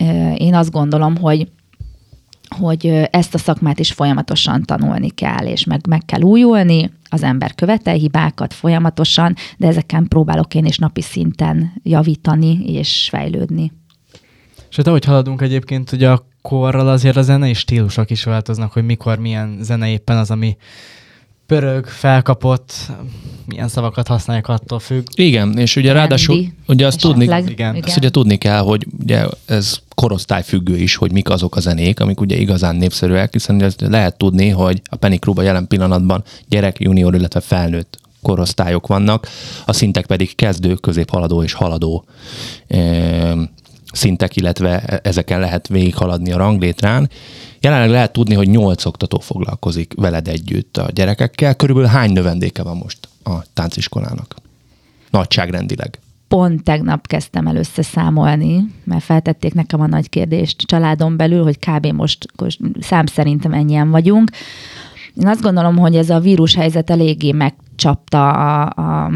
ö, 0.00 0.32
én 0.32 0.54
azt 0.54 0.70
gondolom, 0.70 1.16
hogy 1.16 1.48
hogy 2.52 2.86
ezt 3.10 3.34
a 3.34 3.38
szakmát 3.38 3.78
is 3.78 3.92
folyamatosan 3.92 4.62
tanulni 4.62 5.10
kell, 5.10 5.46
és 5.46 5.64
meg, 5.64 5.80
meg 5.88 6.04
kell 6.04 6.20
újulni, 6.20 6.90
az 7.08 7.22
ember 7.22 7.54
követel 7.54 7.94
hibákat 7.94 8.54
folyamatosan, 8.54 9.34
de 9.56 9.66
ezeken 9.66 10.08
próbálok 10.08 10.54
én 10.54 10.64
is 10.64 10.78
napi 10.78 11.02
szinten 11.02 11.72
javítani 11.82 12.64
és 12.64 13.08
fejlődni. 13.10 13.72
És 14.70 14.76
hát 14.76 14.86
ahogy 14.86 15.04
haladunk 15.04 15.40
egyébként, 15.40 15.92
ugye 15.92 16.10
a 16.10 16.26
korral 16.42 16.88
azért 16.88 17.16
a 17.16 17.22
zenei 17.22 17.54
stílusok 17.54 18.10
is 18.10 18.24
változnak, 18.24 18.72
hogy 18.72 18.84
mikor 18.84 19.18
milyen 19.18 19.58
zene 19.60 19.88
éppen 19.88 20.16
az, 20.16 20.30
ami 20.30 20.56
pörög, 21.46 21.86
felkapott, 21.86 22.72
milyen 23.46 23.68
szavakat 23.68 24.08
használják, 24.08 24.48
attól 24.48 24.78
függ. 24.78 25.06
Igen, 25.14 25.58
és 25.58 25.76
ugye 25.76 25.92
ráadásul 25.92 26.44
ugye 26.66 26.86
azt 26.86 27.00
tudni, 27.00 27.24
igen. 27.24 27.48
igen. 27.48 27.82
Azt 27.82 27.96
ugye 27.96 28.10
tudni 28.10 28.36
kell, 28.36 28.60
hogy 28.60 28.86
ugye 29.02 29.26
ez 29.44 29.78
korosztályfüggő 29.94 30.76
is, 30.76 30.96
hogy 30.96 31.12
mik 31.12 31.30
azok 31.30 31.56
a 31.56 31.60
zenék, 31.60 32.00
amik 32.00 32.20
ugye 32.20 32.36
igazán 32.36 32.76
népszerűek, 32.76 33.32
hiszen 33.32 33.62
ezt 33.62 33.80
lehet 33.80 34.16
tudni, 34.16 34.48
hogy 34.48 34.82
a 34.90 34.96
Penny 34.96 35.18
Club 35.18 35.42
jelen 35.42 35.66
pillanatban 35.66 36.24
gyerek, 36.48 36.80
junior, 36.80 37.14
illetve 37.14 37.40
felnőtt 37.40 38.00
korosztályok 38.22 38.86
vannak, 38.86 39.28
a 39.66 39.72
szintek 39.72 40.06
pedig 40.06 40.34
kezdő, 40.34 40.74
középhaladó 40.74 41.42
és 41.42 41.52
haladó 41.52 42.04
e, 42.68 43.34
szintek, 43.92 44.36
illetve 44.36 44.80
e, 44.80 45.00
ezeken 45.02 45.40
lehet 45.40 45.68
végighaladni 45.68 46.32
a 46.32 46.36
ranglétrán. 46.36 47.10
Jelenleg 47.62 47.90
lehet 47.90 48.12
tudni, 48.12 48.34
hogy 48.34 48.48
nyolc 48.48 48.84
oktató 48.84 49.18
foglalkozik 49.18 49.92
veled 49.96 50.28
együtt 50.28 50.76
a 50.76 50.88
gyerekekkel. 50.92 51.54
Körülbelül 51.54 51.90
hány 51.90 52.12
növendéke 52.12 52.62
van 52.62 52.76
most 52.76 53.08
a 53.24 53.32
tánciskolának? 53.54 54.34
Nagyságrendileg 55.10 55.98
pont 56.32 56.62
tegnap 56.62 57.06
kezdtem 57.06 57.46
el 57.46 57.56
összeszámolni, 57.56 58.64
mert 58.84 59.02
feltették 59.02 59.54
nekem 59.54 59.80
a 59.80 59.86
nagy 59.86 60.08
kérdést 60.08 60.60
családon 60.60 61.16
belül, 61.16 61.42
hogy 61.42 61.58
kb. 61.58 61.86
most, 61.86 62.26
szám 62.80 63.06
szerintem 63.06 63.52
ennyien 63.52 63.90
vagyunk. 63.90 64.30
Én 65.14 65.26
azt 65.26 65.40
gondolom, 65.40 65.76
hogy 65.76 65.96
ez 65.96 66.10
a 66.10 66.20
vírus 66.20 66.54
helyzet 66.54 66.90
eléggé 66.90 67.32
megcsapta 67.32 68.30
a, 68.30 68.62
a 68.62 69.10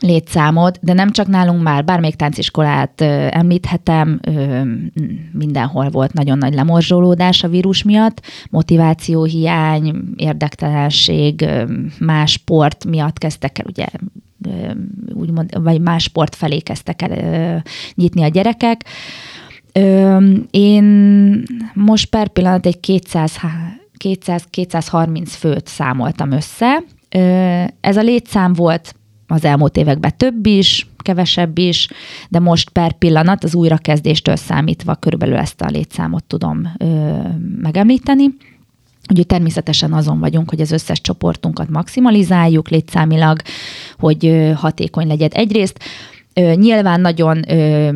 létszámot, 0.00 0.78
de 0.82 0.92
nem 0.92 1.10
csak 1.10 1.26
nálunk 1.26 1.62
már, 1.62 1.84
bármelyik 1.84 2.16
tánciskolát 2.16 3.00
ö, 3.00 3.26
említhetem, 3.30 4.20
ö, 4.22 4.60
mindenhol 5.32 5.88
volt 5.88 6.12
nagyon 6.12 6.38
nagy 6.38 6.54
lemorzsolódás 6.54 7.44
a 7.44 7.48
vírus 7.48 7.82
miatt, 7.82 8.22
motivációhiány, 8.50 9.94
érdektelenség, 10.16 11.42
ö, 11.42 11.64
más 11.98 12.30
sport 12.30 12.84
miatt 12.84 13.18
kezdtek 13.18 13.58
el 13.58 13.64
ugye 13.68 13.86
úgymond, 15.12 15.62
vagy 15.62 15.80
más 15.80 16.02
sport 16.02 16.34
felé 16.34 16.58
kezdtek 16.58 17.02
el 17.02 17.62
nyitni 17.94 18.22
a 18.22 18.28
gyerekek. 18.28 18.84
Én 20.50 20.84
most 21.74 22.06
per 22.06 22.28
pillanat 22.28 22.66
egy 22.66 22.80
200 22.80 23.36
200-230 24.04 25.26
főt 25.26 25.66
számoltam 25.66 26.30
össze. 26.30 26.82
Ez 27.80 27.96
a 27.96 28.02
létszám 28.02 28.52
volt 28.52 28.94
az 29.30 29.44
elmúlt 29.44 29.76
években 29.76 30.16
több 30.16 30.46
is, 30.46 30.88
kevesebb 30.96 31.58
is, 31.58 31.88
de 32.28 32.38
most 32.38 32.70
per 32.70 32.92
pillanat 32.92 33.44
az 33.44 33.54
újrakezdéstől 33.54 34.36
számítva 34.36 34.94
körülbelül 34.94 35.36
ezt 35.36 35.60
a 35.60 35.66
létszámot 35.66 36.24
tudom 36.24 36.68
ö, 36.78 37.18
megemlíteni. 37.62 38.24
Ugye 39.10 39.22
természetesen 39.22 39.92
azon 39.92 40.20
vagyunk, 40.20 40.50
hogy 40.50 40.60
az 40.60 40.72
összes 40.72 41.00
csoportunkat 41.00 41.68
maximalizáljuk 41.68 42.68
létszámilag, 42.68 43.40
hogy 43.98 44.50
hatékony 44.54 45.06
legyen 45.06 45.30
egyrészt, 45.32 45.78
Nyilván 46.54 47.00
nagyon 47.00 47.44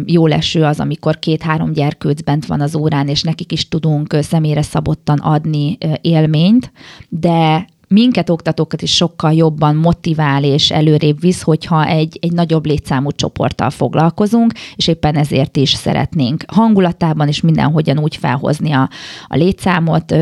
jó 0.06 0.26
leső 0.26 0.64
az, 0.64 0.80
amikor 0.80 1.18
két-három 1.18 1.72
gyerkőc 1.72 2.22
bent 2.22 2.46
van 2.46 2.60
az 2.60 2.74
órán, 2.74 3.08
és 3.08 3.22
nekik 3.22 3.52
is 3.52 3.68
tudunk 3.68 4.16
személyre 4.20 4.62
szabottan 4.62 5.18
adni 5.18 5.78
élményt, 6.00 6.72
de 7.08 7.66
minket 7.88 8.30
oktatókat 8.30 8.82
is 8.82 8.94
sokkal 8.94 9.32
jobban 9.32 9.76
motivál 9.76 10.44
és 10.44 10.70
előrébb 10.70 11.20
visz, 11.20 11.42
hogyha 11.42 11.86
egy, 11.86 12.18
egy 12.20 12.32
nagyobb 12.32 12.66
létszámú 12.66 13.10
csoporttal 13.10 13.70
foglalkozunk, 13.70 14.52
és 14.76 14.86
éppen 14.86 15.16
ezért 15.16 15.56
is 15.56 15.72
szeretnénk 15.72 16.44
hangulatában 16.46 17.28
és 17.28 17.40
mindenhogyan 17.40 17.98
úgy 17.98 18.16
felhozni 18.16 18.72
a, 18.72 18.90
a 19.26 19.36
létszámot, 19.36 20.14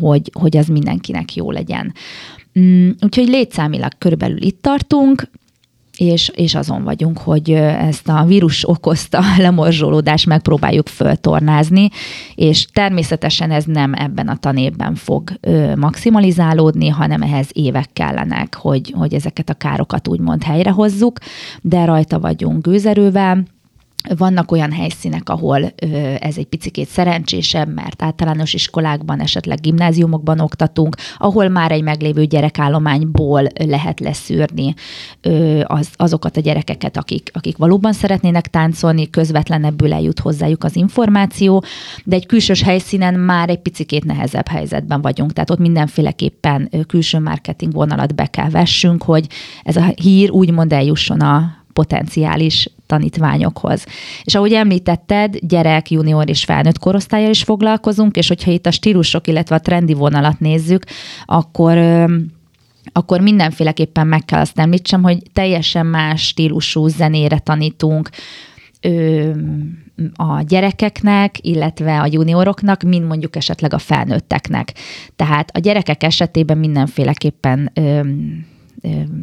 hogy, 0.00 0.30
hogy 0.32 0.56
az 0.56 0.66
mindenkinek 0.66 1.34
jó 1.34 1.50
legyen. 1.50 1.92
Mm, 2.58 2.90
úgyhogy 3.00 3.28
létszámilag 3.28 3.92
körülbelül 3.98 4.42
itt 4.42 4.62
tartunk, 4.62 5.30
és, 6.00 6.30
és 6.34 6.54
azon 6.54 6.84
vagyunk, 6.84 7.18
hogy 7.18 7.50
ezt 7.50 8.08
a 8.08 8.24
vírus 8.24 8.68
okozta 8.68 9.20
lemorzsolódást 9.38 10.26
megpróbáljuk 10.26 10.88
föltornázni, 10.88 11.88
és 12.34 12.66
természetesen 12.66 13.50
ez 13.50 13.64
nem 13.64 13.92
ebben 13.94 14.28
a 14.28 14.36
tanévben 14.36 14.94
fog 14.94 15.32
maximalizálódni, 15.76 16.88
hanem 16.88 17.22
ehhez 17.22 17.48
évek 17.52 17.88
kellenek, 17.92 18.54
hogy, 18.54 18.94
hogy 18.96 19.14
ezeket 19.14 19.50
a 19.50 19.54
károkat 19.54 20.08
úgymond 20.08 20.42
helyrehozzuk, 20.42 21.18
de 21.60 21.84
rajta 21.84 22.20
vagyunk 22.20 22.66
gőzerővel, 22.66 23.44
vannak 24.16 24.52
olyan 24.52 24.72
helyszínek, 24.72 25.28
ahol 25.28 25.64
ez 26.18 26.36
egy 26.36 26.46
picit 26.46 26.88
szerencsésebb, 26.88 27.74
mert 27.74 28.02
általános 28.02 28.54
iskolákban, 28.54 29.20
esetleg 29.20 29.60
gimnáziumokban 29.60 30.40
oktatunk, 30.40 30.96
ahol 31.16 31.48
már 31.48 31.72
egy 31.72 31.82
meglévő 31.82 32.24
gyerekállományból 32.24 33.46
lehet 33.64 34.00
leszűrni 34.00 34.74
az, 35.64 35.88
azokat 35.96 36.36
a 36.36 36.40
gyerekeket, 36.40 36.96
akik, 36.96 37.30
akik 37.32 37.56
valóban 37.56 37.92
szeretnének 37.92 38.46
táncolni, 38.46 39.10
közvetlenebbül 39.10 39.92
eljut 39.92 40.18
hozzájuk 40.18 40.64
az 40.64 40.76
információ, 40.76 41.64
de 42.04 42.16
egy 42.16 42.26
külsős 42.26 42.62
helyszínen 42.62 43.14
már 43.14 43.48
egy 43.48 43.58
picit 43.58 44.04
nehezebb 44.04 44.48
helyzetben 44.48 45.00
vagyunk, 45.00 45.32
tehát 45.32 45.50
ott 45.50 45.58
mindenféleképpen 45.58 46.70
külső 46.86 47.18
marketing 47.18 47.72
vonalat 47.72 48.14
be 48.14 48.26
kell 48.26 48.50
vessünk, 48.50 49.02
hogy 49.02 49.26
ez 49.62 49.76
a 49.76 49.92
hír 49.94 50.30
úgymond 50.30 50.72
eljusson 50.72 51.20
a 51.20 51.58
potenciális 51.72 52.68
tanítványokhoz. 52.90 53.84
És 54.24 54.34
ahogy 54.34 54.52
említetted, 54.52 55.36
gyerek, 55.40 55.90
junior 55.90 56.28
és 56.28 56.44
felnőtt 56.44 56.78
korosztályjal 56.78 57.30
is 57.30 57.42
foglalkozunk, 57.42 58.16
és 58.16 58.28
hogyha 58.28 58.50
itt 58.50 58.66
a 58.66 58.70
stílusok, 58.70 59.26
illetve 59.26 59.54
a 59.54 59.60
trendi 59.60 59.94
vonalat 59.94 60.40
nézzük, 60.40 60.84
akkor 61.24 61.78
akkor 62.92 63.20
mindenféleképpen 63.20 64.06
meg 64.06 64.24
kell 64.24 64.40
azt 64.40 64.58
említsem, 64.58 65.02
hogy 65.02 65.18
teljesen 65.32 65.86
más 65.86 66.26
stílusú 66.26 66.86
zenére 66.86 67.38
tanítunk, 67.38 68.08
a 70.14 70.42
gyerekeknek, 70.42 71.36
illetve 71.40 72.00
a 72.00 72.08
junioroknak, 72.10 72.82
mint 72.82 73.06
mondjuk 73.06 73.36
esetleg 73.36 73.74
a 73.74 73.78
felnőtteknek. 73.78 74.72
Tehát 75.16 75.50
a 75.56 75.58
gyerekek 75.58 76.02
esetében 76.02 76.58
mindenféleképpen 76.58 77.72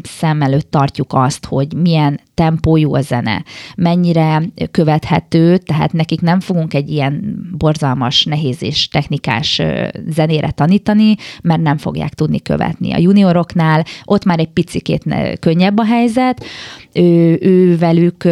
szem 0.04 0.42
előtt 0.42 0.72
tartjuk 0.72 1.13
azt, 1.13 1.46
hogy 1.46 1.74
milyen 1.74 2.20
tempójú 2.34 2.94
a 2.94 3.01
zene, 3.01 3.44
mennyire 3.75 4.42
követhető, 4.72 5.58
tehát 5.58 5.94
nekik 5.94 6.22
nem 6.22 6.39
fogunk 6.39 6.74
egy 6.74 6.89
ilyen 6.89 7.46
borzalmas, 7.58 8.24
nehéz 8.24 8.63
és 8.63 8.88
technikás 8.88 9.62
zenére 10.10 10.51
tanítani, 10.51 11.16
mert 11.42 11.62
nem 11.62 11.77
fogják 11.77 12.13
tudni 12.13 12.42
követni. 12.42 12.94
A 12.94 12.98
junioroknál 12.98 13.86
ott 14.04 14.25
már 14.25 14.39
egy 14.39 14.51
picikét 14.51 15.04
könnyebb 15.39 15.77
a 15.77 15.86
helyzet, 15.86 16.46
ő, 16.94 17.38
ő 17.42 17.77
velük 17.77 18.24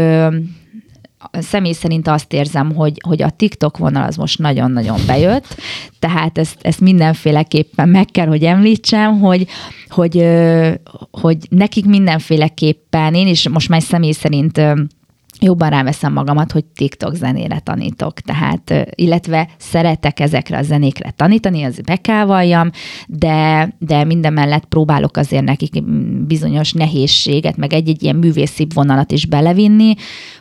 személy 1.32 1.72
szerint 1.72 2.08
azt 2.08 2.34
érzem, 2.34 2.76
hogy, 2.76 3.02
hogy 3.08 3.22
a 3.22 3.30
TikTok 3.30 3.78
vonal 3.78 4.04
az 4.04 4.16
most 4.16 4.40
nagyon-nagyon 4.40 5.00
bejött, 5.08 5.56
tehát 6.00 6.38
ezt, 6.38 6.58
ezt 6.62 6.82
mindenféleképpen 6.82 7.90
meg 7.90 8.06
kell, 8.06 8.28
hogy 8.28 8.44
említsem, 8.44 9.20
hogy, 9.20 9.48
hogy, 9.90 10.28
hogy 11.12 11.38
nekik 11.50 11.86
mindenféleképpen, 11.86 13.14
én 13.14 13.28
is 13.28 13.50
most 13.50 13.70
már 13.70 13.82
személy 13.82 14.12
szerint 14.12 14.62
jobban 15.40 15.70
ráveszem 15.70 16.14
magamat, 16.14 16.52
hogy 16.52 16.66
TikTok 16.66 17.16
zenére 17.16 17.60
tanítok, 17.60 18.20
tehát, 18.20 18.88
illetve 18.96 19.48
szeretek 19.58 20.20
ezekre 20.20 20.58
a 20.58 20.62
zenékre 20.62 21.12
tanítani, 21.16 21.64
az 21.64 21.80
be 21.86 21.96
kell 21.96 22.26
valljam, 22.26 22.70
de, 23.08 23.70
de 23.80 24.04
minden 24.04 24.34
mellett 24.34 24.66
próbálok 24.66 25.18
azért 25.18 25.44
nekik 25.44 25.84
bizonyos 26.28 26.74
nehézséget, 26.74 27.58
meg 27.58 27.74
egy-egy 27.74 28.04
ilyen 28.04 28.16
művészi 28.16 28.68
vonalat 28.74 29.12
is 29.12 29.26
belevinni, 29.26 29.94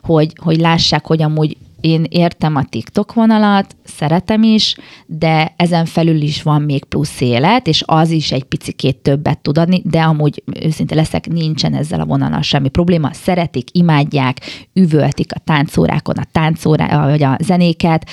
hogy, 0.03 0.33
hogy 0.43 0.59
lássák, 0.59 1.07
hogy 1.07 1.23
amúgy 1.23 1.57
én 1.85 2.07
értem 2.09 2.57
a 2.57 2.65
TikTok 2.65 3.13
vonalat, 3.13 3.77
szeretem 3.85 4.43
is, 4.43 4.77
de 5.07 5.55
ezen 5.57 5.85
felül 5.85 6.21
is 6.21 6.43
van 6.43 6.63
még 6.63 6.85
plusz 6.85 7.21
élet, 7.21 7.67
és 7.67 7.83
az 7.87 8.11
is 8.11 8.33
egy 8.33 8.45
picikét 8.45 8.97
többet 8.97 9.39
tud 9.39 9.59
adni, 9.59 9.83
de 9.85 10.01
amúgy 10.01 10.43
őszinte 10.61 10.95
leszek, 10.95 11.29
nincsen 11.29 11.75
ezzel 11.75 12.01
a 12.01 12.05
vonalal 12.05 12.43
semmi 12.43 12.69
probléma. 12.69 13.13
Szeretik, 13.13 13.69
imádják, 13.73 14.41
üvöltik 14.73 15.33
a 15.35 15.39
táncórákon 15.39 16.17
a 16.17 16.27
táncórá, 16.33 17.09
vagy 17.09 17.23
a 17.23 17.39
zenéket, 17.43 18.11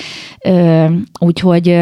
úgyhogy 1.18 1.78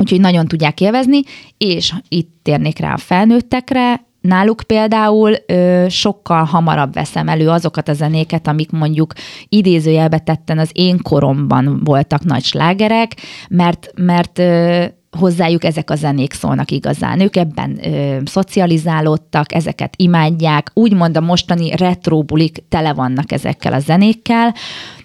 Úgyhogy 0.00 0.20
nagyon 0.20 0.46
tudják 0.46 0.80
élvezni, 0.80 1.20
és 1.56 1.94
itt 2.08 2.30
térnék 2.42 2.78
rá 2.78 2.92
a 2.92 2.96
felnőttekre, 2.96 4.07
Náluk 4.28 4.62
például 4.66 5.34
ö, 5.46 5.86
sokkal 5.88 6.44
hamarabb 6.44 6.92
veszem 6.92 7.28
elő 7.28 7.48
azokat 7.48 7.88
a 7.88 7.92
zenéket, 7.92 8.46
amik 8.46 8.70
mondjuk 8.70 9.12
idézőjelbe 9.48 10.18
tetten 10.18 10.58
az 10.58 10.70
én 10.72 10.98
koromban 11.02 11.80
voltak 11.84 12.24
nagy 12.24 12.44
slágerek, 12.44 13.16
mert, 13.48 13.92
mert 13.96 14.38
ö, 14.38 14.84
hozzájuk 15.18 15.64
ezek 15.64 15.90
a 15.90 15.94
zenék 15.94 16.32
szólnak 16.32 16.70
igazán. 16.70 17.20
Ők 17.20 17.36
ebben 17.36 17.78
ö, 17.84 18.18
szocializálódtak, 18.24 19.54
ezeket 19.54 19.94
imádják, 19.96 20.70
úgymond 20.74 21.16
a 21.16 21.20
mostani 21.20 21.76
retrobulik 21.76 22.64
tele 22.68 22.92
vannak 22.92 23.32
ezekkel 23.32 23.72
a 23.72 23.78
zenékkel, 23.78 24.54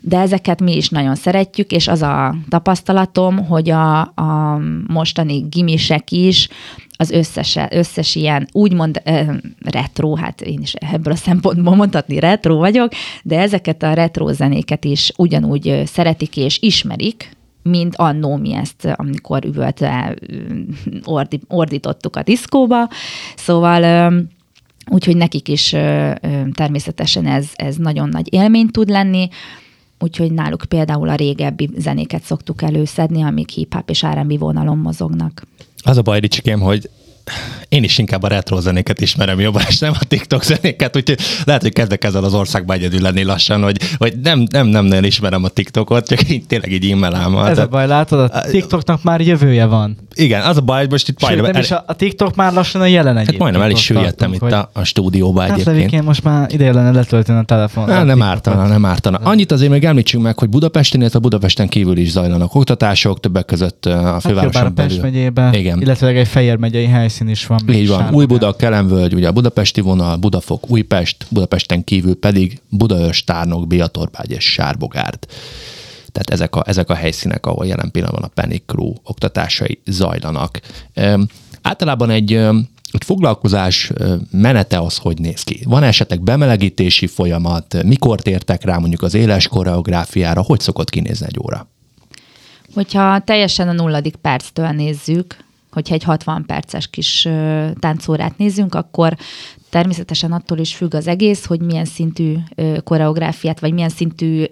de 0.01 0.19
ezeket 0.19 0.61
mi 0.61 0.75
is 0.75 0.89
nagyon 0.89 1.15
szeretjük, 1.15 1.71
és 1.71 1.87
az 1.87 2.01
a 2.01 2.35
tapasztalatom, 2.49 3.45
hogy 3.45 3.69
a, 3.69 3.99
a 4.01 4.59
mostani 4.87 5.45
gimisek 5.49 6.11
is 6.11 6.49
az 7.03 7.11
összes, 7.11 7.57
összes 7.69 8.15
ilyen 8.15 8.47
úgymond 8.51 9.01
uh, 9.05 9.35
retro, 9.59 10.15
hát 10.15 10.41
én 10.41 10.59
is 10.61 10.73
ebből 10.73 11.13
a 11.13 11.15
szempontból 11.15 11.75
mondhatni 11.75 12.19
retro 12.19 12.55
vagyok, 12.55 12.91
de 13.23 13.39
ezeket 13.39 13.83
a 13.83 13.93
retro 13.93 14.33
zenéket 14.33 14.85
is 14.85 15.11
ugyanúgy 15.17 15.81
szeretik 15.85 16.37
és 16.37 16.57
ismerik, 16.61 17.31
mint 17.63 17.95
annó 17.95 18.35
mi 18.35 18.53
ezt, 18.53 18.85
amikor 18.95 19.45
üvölt, 19.45 19.85
ordi, 21.03 21.39
ordítottuk 21.47 22.15
a 22.15 22.23
diszkóba. 22.23 22.87
Szóval 23.35 24.13
úgyhogy 24.91 25.17
nekik 25.17 25.47
is 25.47 25.69
természetesen 26.53 27.25
ez, 27.25 27.47
ez 27.53 27.75
nagyon 27.75 28.09
nagy 28.09 28.33
élmény 28.33 28.67
tud 28.67 28.89
lenni, 28.89 29.29
úgyhogy 29.99 30.31
náluk 30.31 30.63
például 30.69 31.09
a 31.09 31.15
régebbi 31.15 31.69
zenéket 31.77 32.23
szoktuk 32.23 32.61
előszedni, 32.61 33.21
amik 33.21 33.49
hip-hop 33.49 33.89
és 33.89 34.05
R&B 34.05 34.39
vonalon 34.39 34.77
mozognak. 34.77 35.43
Az 35.83 35.97
a 35.97 36.01
baj, 36.01 36.19
Ricsikém, 36.19 36.59
hogy 36.59 36.89
én 37.69 37.83
is 37.83 37.97
inkább 37.97 38.23
a 38.23 38.27
retro 38.27 38.61
zenéket 38.61 39.01
ismerem 39.01 39.39
jobban, 39.39 39.61
és 39.67 39.79
nem 39.79 39.93
a 39.99 40.03
TikTok 40.07 40.43
zenéket, 40.43 40.95
úgyhogy 40.95 41.19
lehet, 41.43 41.61
hogy 41.61 41.73
kezdek 41.73 42.03
ezzel 42.03 42.23
az 42.23 42.33
országban 42.33 42.75
egyedül 42.75 43.01
lenni 43.01 43.23
lassan, 43.23 43.63
hogy, 43.63 43.77
hogy 43.97 44.13
nem, 44.23 44.45
nem, 44.51 44.67
nem 44.67 44.85
nagyon 44.85 45.03
ismerem 45.03 45.43
a 45.43 45.47
TikTokot, 45.47 46.07
csak 46.07 46.29
így 46.29 46.45
tényleg 46.45 46.71
így 46.71 46.83
immelám. 46.83 47.37
Ez 47.37 47.57
a 47.57 47.67
baj, 47.67 47.87
látod, 47.87 48.19
a 48.19 48.41
TikToknak 48.41 49.03
már 49.03 49.21
jövője 49.21 49.65
van. 49.65 49.97
Igen, 50.15 50.41
az 50.41 50.57
a 50.57 50.61
baj, 50.61 50.79
hogy 50.79 50.89
most 50.91 51.07
itt 51.07 51.19
Sőt, 51.19 51.29
majdnem... 51.29 51.51
Nem 51.51 51.61
is 51.61 51.71
a, 51.71 51.83
a 51.87 51.93
TikTok 51.93 52.35
már 52.35 52.53
lassan 52.53 52.81
a 52.81 52.85
jelen 52.85 53.17
egy. 53.17 53.25
Hát 53.25 53.37
majdnem 53.37 53.61
el 53.61 53.71
is 53.71 53.83
süllyedtem 53.83 54.33
itt 54.33 54.39
hogy... 54.39 54.53
a, 54.53 54.69
a 54.73 54.83
stúdióba 54.83 55.41
hát 55.41 55.51
egyébként. 55.67 55.93
Hát 55.93 56.03
most 56.03 56.23
már 56.23 56.53
ideje 56.53 56.73
lenne 56.73 56.91
letölteni 56.91 57.39
a 57.39 57.43
telefon. 57.43 57.85
Nem, 57.85 58.05
nem 58.05 58.21
ártana, 58.21 58.67
nem 58.67 58.85
ártana. 58.85 59.17
Annyit 59.17 59.51
azért 59.51 59.71
még 59.71 59.83
említsünk 59.83 60.23
meg, 60.23 60.39
hogy 60.39 60.49
Budapesten, 60.49 60.99
illetve 60.99 61.19
Budapesten 61.19 61.67
kívül 61.67 61.97
is 61.97 62.11
zajlanak 62.11 62.55
oktatások, 62.55 63.19
többek 63.19 63.45
között 63.45 63.85
a 63.85 64.19
fővároson 64.19 64.61
hát 64.61 64.73
belül. 64.73 65.01
megyében, 65.01 65.53
Igen. 65.53 65.81
illetve 65.81 66.07
egy 66.07 66.27
Fejér 66.27 66.55
megyei 66.55 66.85
helyszín 67.13 67.27
is 67.27 67.45
van. 67.45 67.73
Így 67.73 67.87
van. 67.87 68.13
Új 68.13 68.25
Buda, 68.25 68.55
Kelemvölgy, 68.55 69.13
ugye 69.13 69.27
a 69.27 69.31
budapesti 69.31 69.81
vonal, 69.81 70.15
Budafok, 70.17 70.69
Újpest, 70.69 71.25
Budapesten 71.29 71.83
kívül 71.83 72.15
pedig 72.15 72.61
Budaörs, 72.69 73.23
Tárnok, 73.23 73.67
Biatorbágy 73.67 74.31
és 74.31 74.51
Sárbogárd. 74.51 75.27
Tehát 76.11 76.29
ezek 76.29 76.55
a, 76.55 76.63
ezek 76.65 76.89
a 76.89 76.93
helyszínek, 76.93 77.45
ahol 77.45 77.65
jelen 77.65 77.91
pillanatban 77.91 78.23
a 78.23 78.41
Panic 78.41 78.63
Crew 78.65 78.93
oktatásai 79.03 79.79
zajlanak. 79.85 80.59
Üm, 80.95 81.27
általában 81.61 82.09
egy 82.09 82.31
egy 82.91 83.03
foglalkozás 83.03 83.91
menete 84.31 84.79
az 84.79 84.97
hogy 84.97 85.19
néz 85.19 85.43
ki? 85.43 85.61
Van 85.65 85.83
esetleg 85.83 86.21
bemelegítési 86.21 87.07
folyamat? 87.07 87.83
Mikor 87.83 88.21
tértek 88.21 88.63
rá 88.63 88.77
mondjuk 88.77 89.01
az 89.01 89.13
éles 89.13 89.47
koreográfiára? 89.47 90.41
Hogy 90.41 90.59
szokott 90.59 90.89
kinézni 90.89 91.25
egy 91.25 91.39
óra? 91.43 91.67
Hogyha 92.73 93.19
teljesen 93.19 93.67
a 93.67 93.71
nulladik 93.71 94.15
perctől 94.15 94.69
nézzük, 94.69 95.42
hogyha 95.73 95.93
egy 95.93 96.03
60 96.03 96.45
perces 96.45 96.87
kis 96.87 97.27
táncórát 97.79 98.37
nézzünk, 98.37 98.75
akkor 98.75 99.17
természetesen 99.69 100.31
attól 100.31 100.57
is 100.57 100.75
függ 100.75 100.93
az 100.93 101.07
egész, 101.07 101.45
hogy 101.45 101.61
milyen 101.61 101.85
szintű 101.85 102.35
koreográfiát, 102.83 103.59
vagy 103.59 103.73
milyen 103.73 103.89
szintű 103.89 104.43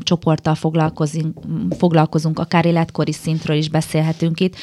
csoporttal 0.00 0.54
foglalkozunk, 0.54 1.38
foglalkozunk, 1.78 2.38
akár 2.38 2.66
életkori 2.66 3.12
szintről 3.12 3.56
is 3.56 3.68
beszélhetünk 3.68 4.40
itt, 4.40 4.56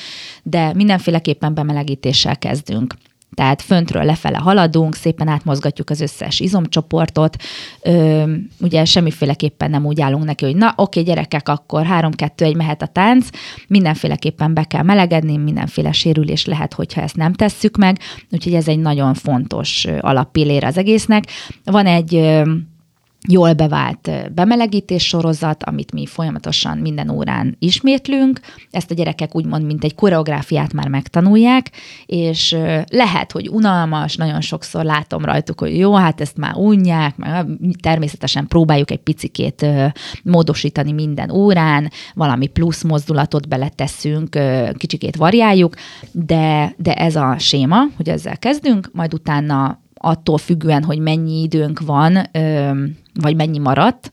de 0.44 0.74
mindenféleképpen 0.74 1.54
bemelegítéssel 1.54 2.38
kezdünk. 2.38 2.94
Tehát 3.36 3.62
föntről 3.62 4.04
lefele 4.04 4.38
haladunk, 4.38 4.96
szépen 4.96 5.28
átmozgatjuk 5.28 5.90
az 5.90 6.02
összes 6.02 6.40
izomcsoportot, 6.40 7.36
ö, 7.82 8.24
ugye 8.60 8.86
semmiféleképpen 8.86 9.70
nem 9.70 9.86
úgy 9.86 10.02
állunk 10.02 10.24
neki, 10.24 10.46
hogy 10.46 10.56
na 10.56 10.74
oké, 10.76 11.02
gyerekek, 11.02 11.50
akkor 11.50 11.86
három, 11.86 12.12
kettő, 12.12 12.46
egy 12.46 12.56
mehet 12.56 12.82
a 12.82 12.86
tánc, 12.86 13.28
mindenféleképpen 13.68 14.54
be 14.54 14.64
kell 14.64 14.84
melegedni, 14.84 15.38
mindenféle 15.38 15.92
sérülés 15.92 16.46
lehet, 16.46 16.74
hogyha 16.74 17.02
ezt 17.02 17.16
nem 17.16 17.34
tesszük 17.34 17.78
meg, 17.78 18.00
úgyhogy 18.32 18.54
ez 18.54 18.68
egy 18.68 18.80
nagyon 18.80 19.14
fontos 19.14 19.88
alappillér 20.00 20.64
az 20.64 20.78
egésznek. 20.78 21.24
Van 21.64 21.86
egy 21.86 22.42
jól 23.28 23.54
bevált 23.54 24.12
bemelegítés 24.34 25.08
sorozat, 25.08 25.64
amit 25.64 25.92
mi 25.92 26.06
folyamatosan 26.06 26.78
minden 26.78 27.10
órán 27.10 27.56
ismétlünk. 27.60 28.40
Ezt 28.72 28.92
a 28.92 28.94
gyerekek 28.94 29.36
úgymond, 29.36 29.66
mint 29.66 29.84
egy 29.84 29.96
koreográfiát 29.96 30.74
már 30.74 30.88
megtanulják, 30.88 31.72
és 32.06 32.58
lehet, 32.88 33.32
hogy 33.32 33.50
unalmas, 33.50 34.16
nagyon 34.16 34.42
sokszor 34.42 34.84
látom 34.84 35.26
rajtuk, 35.26 35.60
hogy 35.60 35.78
jó, 35.78 35.94
hát 35.94 36.22
ezt 36.22 36.38
már 36.38 36.56
unják, 36.56 37.18
meg 37.18 37.46
természetesen 37.82 38.48
próbáljuk 38.48 38.92
egy 38.92 39.00
picikét 39.00 39.66
módosítani 40.24 40.92
minden 40.92 41.32
órán, 41.32 41.92
valami 42.14 42.48
plusz 42.48 42.84
mozdulatot 42.84 43.48
beleteszünk, 43.48 44.40
kicsikét 44.78 45.16
variáljuk, 45.16 45.76
de, 46.12 46.74
de 46.78 46.94
ez 46.94 47.16
a 47.16 47.36
séma, 47.38 47.78
hogy 47.96 48.10
ezzel 48.10 48.38
kezdünk, 48.38 48.90
majd 48.94 49.14
utána 49.14 49.80
attól 50.00 50.38
függően, 50.38 50.84
hogy 50.84 51.00
mennyi 51.00 51.42
időnk 51.42 51.80
van, 51.80 52.30
vagy 53.14 53.36
mennyi 53.36 53.58
maradt, 53.58 54.12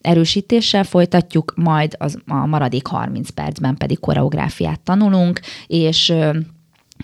erősítéssel 0.00 0.84
folytatjuk, 0.84 1.52
majd 1.56 1.94
az, 1.98 2.18
a 2.26 2.46
maradék 2.46 2.86
30 2.86 3.30
percben 3.30 3.76
pedig 3.76 3.98
koreográfiát 3.98 4.80
tanulunk, 4.80 5.40
és 5.66 6.12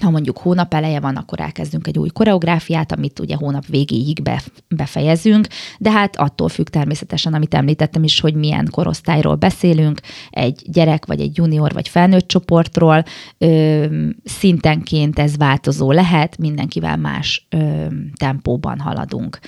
ha 0.00 0.10
mondjuk 0.10 0.38
hónap 0.38 0.74
eleje 0.74 1.00
van, 1.00 1.16
akkor 1.16 1.40
elkezdünk 1.40 1.86
egy 1.86 1.98
új 1.98 2.08
koreográfiát, 2.08 2.92
amit 2.92 3.18
ugye 3.18 3.36
hónap 3.36 3.66
végéig 3.66 4.22
be, 4.22 4.42
befejezünk, 4.68 5.46
de 5.78 5.90
hát 5.90 6.16
attól 6.16 6.48
függ 6.48 6.68
természetesen, 6.68 7.34
amit 7.34 7.54
említettem 7.54 8.04
is, 8.04 8.20
hogy 8.20 8.34
milyen 8.34 8.68
korosztályról 8.70 9.34
beszélünk, 9.34 10.00
egy 10.30 10.62
gyerek, 10.66 11.06
vagy 11.06 11.20
egy 11.20 11.36
junior, 11.36 11.72
vagy 11.72 11.88
felnőtt 11.88 12.28
csoportról, 12.28 13.04
ö, 13.38 13.84
szintenként 14.24 15.18
ez 15.18 15.36
változó 15.36 15.92
lehet, 15.92 16.38
mindenkivel 16.38 16.96
más 16.96 17.46
ö, 17.50 17.86
tempóban 18.16 18.78
haladunk. 18.80 19.38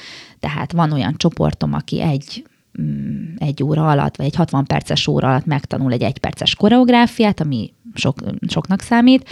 Tehát 0.40 0.72
van 0.72 0.92
olyan 0.92 1.14
csoportom, 1.16 1.72
aki 1.72 2.00
egy 2.00 2.44
mm, 2.80 3.34
egy 3.38 3.62
óra 3.62 3.88
alatt, 3.88 4.16
vagy 4.16 4.26
egy 4.26 4.36
60 4.36 4.64
perces 4.64 5.06
óra 5.06 5.28
alatt 5.28 5.46
megtanul 5.46 5.92
egy 5.92 6.02
egyperces 6.02 6.54
koreográfiát, 6.54 7.40
ami 7.40 7.72
sok, 7.94 8.18
soknak 8.48 8.80
számít, 8.80 9.28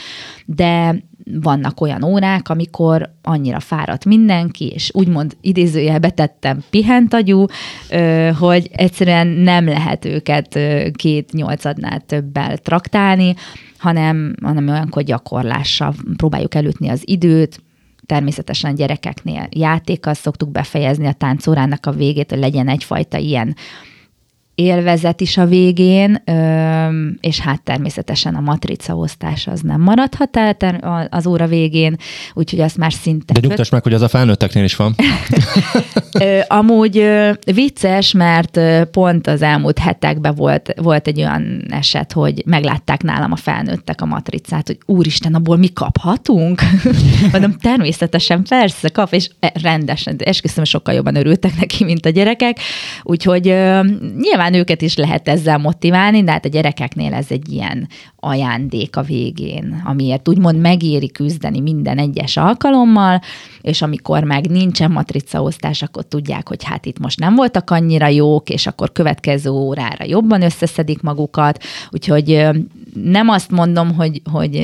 de 0.47 1.03
vannak 1.33 1.81
olyan 1.81 2.05
órák, 2.05 2.49
amikor 2.49 3.11
annyira 3.23 3.61
fáradt 3.61 4.05
mindenki, 4.05 4.69
és 4.69 4.91
úgymond 4.95 5.37
idézőjelbe 5.41 6.11
tettem 6.11 6.65
pihentagyú, 6.71 7.45
hogy 8.39 8.69
egyszerűen 8.73 9.27
nem 9.27 9.65
lehet 9.65 10.05
őket 10.05 10.59
két 10.93 11.33
nyolcadnál 11.33 12.01
többel 12.01 12.59
traktálni, 12.59 13.35
hanem, 13.79 14.35
hanem 14.43 14.69
olyankor 14.69 15.03
gyakorlással 15.03 15.95
próbáljuk 16.17 16.55
elütni 16.55 16.89
az 16.89 17.03
időt, 17.05 17.63
természetesen 18.07 18.75
gyerekeknél 18.75 19.49
játékkal 19.51 20.15
szoktuk 20.15 20.51
befejezni 20.51 21.07
a 21.07 21.13
táncórának 21.13 21.87
a 21.87 21.93
végét, 21.93 22.31
hogy 22.31 22.39
legyen 22.39 22.69
egyfajta 22.69 23.19
ilyen 23.19 23.57
élvezet 24.59 25.21
is 25.21 25.37
a 25.37 25.47
végén, 25.47 26.23
és 27.21 27.41
hát 27.41 27.63
természetesen 27.63 28.35
a 28.35 28.41
matrica 28.41 28.95
osztás 28.97 29.47
az 29.47 29.61
nem 29.61 29.81
maradhat 29.81 30.37
el 30.37 31.09
az 31.11 31.27
óra 31.27 31.47
végén, 31.47 31.97
úgyhogy 32.35 32.61
azt 32.61 32.77
már 32.77 32.93
szinte... 32.93 33.33
De 33.33 33.41
nyugtass 33.43 33.69
meg, 33.71 33.83
hogy 33.83 33.95
az 33.95 34.03
a 34.03 34.09
felnőtteknél 34.09 34.65
is 34.65 34.77
van. 34.77 34.95
Amúgy 36.61 37.05
vicces, 37.55 38.13
mert 38.13 38.61
pont 38.91 39.27
az 39.27 39.43
elmúlt 39.43 39.79
hetekben 39.79 40.35
volt, 40.35 40.75
volt 40.77 41.07
egy 41.07 41.19
olyan 41.19 41.65
eset, 41.71 42.13
hogy 42.13 42.43
meglátták 42.47 43.03
nálam 43.03 43.33
a 43.33 43.37
felnőttek 43.37 44.01
a 44.01 44.07
matricát, 44.07 44.67
hogy 44.67 44.79
úristen, 44.87 45.35
abból 45.35 45.57
mi 45.57 45.73
kaphatunk? 45.73 46.61
Mondom, 47.33 47.53
természetesen, 47.53 48.43
persze, 48.49 48.89
kap, 48.89 49.13
és 49.13 49.31
e, 49.41 49.53
rendesen, 49.63 50.17
esküszöm, 50.19 50.65
sokkal 50.65 50.95
jobban 50.95 51.17
örültek 51.17 51.53
neki, 51.59 51.85
mint 51.85 52.07
a 52.07 52.11
gyerekek, 52.11 52.59
úgyhogy 53.03 53.45
nyilván 54.19 54.48
nyilván 54.49 54.61
őket 54.61 54.83
is 54.83 54.97
lehet 54.97 55.29
ezzel 55.29 55.59
motiválni, 55.59 56.25
de 56.25 56.31
hát 56.31 56.45
a 56.45 56.49
gyerekeknél 56.49 57.15
ez 57.15 57.27
egy 57.29 57.53
ilyen 57.53 57.89
ajándék 58.17 58.97
a 58.97 59.03
végén, 59.03 59.83
amiért 59.85 60.29
úgymond 60.29 60.61
megéri 60.61 61.11
küzdeni 61.11 61.61
minden 61.61 61.99
egyes 61.99 62.37
alkalommal, 62.37 63.21
és 63.61 63.83
amikor 63.83 64.25
meg 64.25 64.51
nincsen 64.51 64.91
matricaosztás, 64.91 65.83
akkor 65.83 66.05
tudják, 66.05 66.49
hogy 66.49 66.65
hát 66.65 66.87
itt 66.87 66.99
most 66.99 67.19
nem 67.19 67.35
voltak 67.35 67.71
annyira 67.71 68.07
jók, 68.07 68.49
és 68.51 68.67
akkor 68.67 68.93
következő 68.93 69.51
órára 69.51 70.05
jobban 70.05 70.43
összeszedik 70.43 71.03
magukat, 71.03 71.63
úgyhogy 71.91 72.49
nem 73.05 73.29
azt 73.29 73.51
mondom, 73.51 73.95
hogy, 73.95 74.23
hogy 74.31 74.57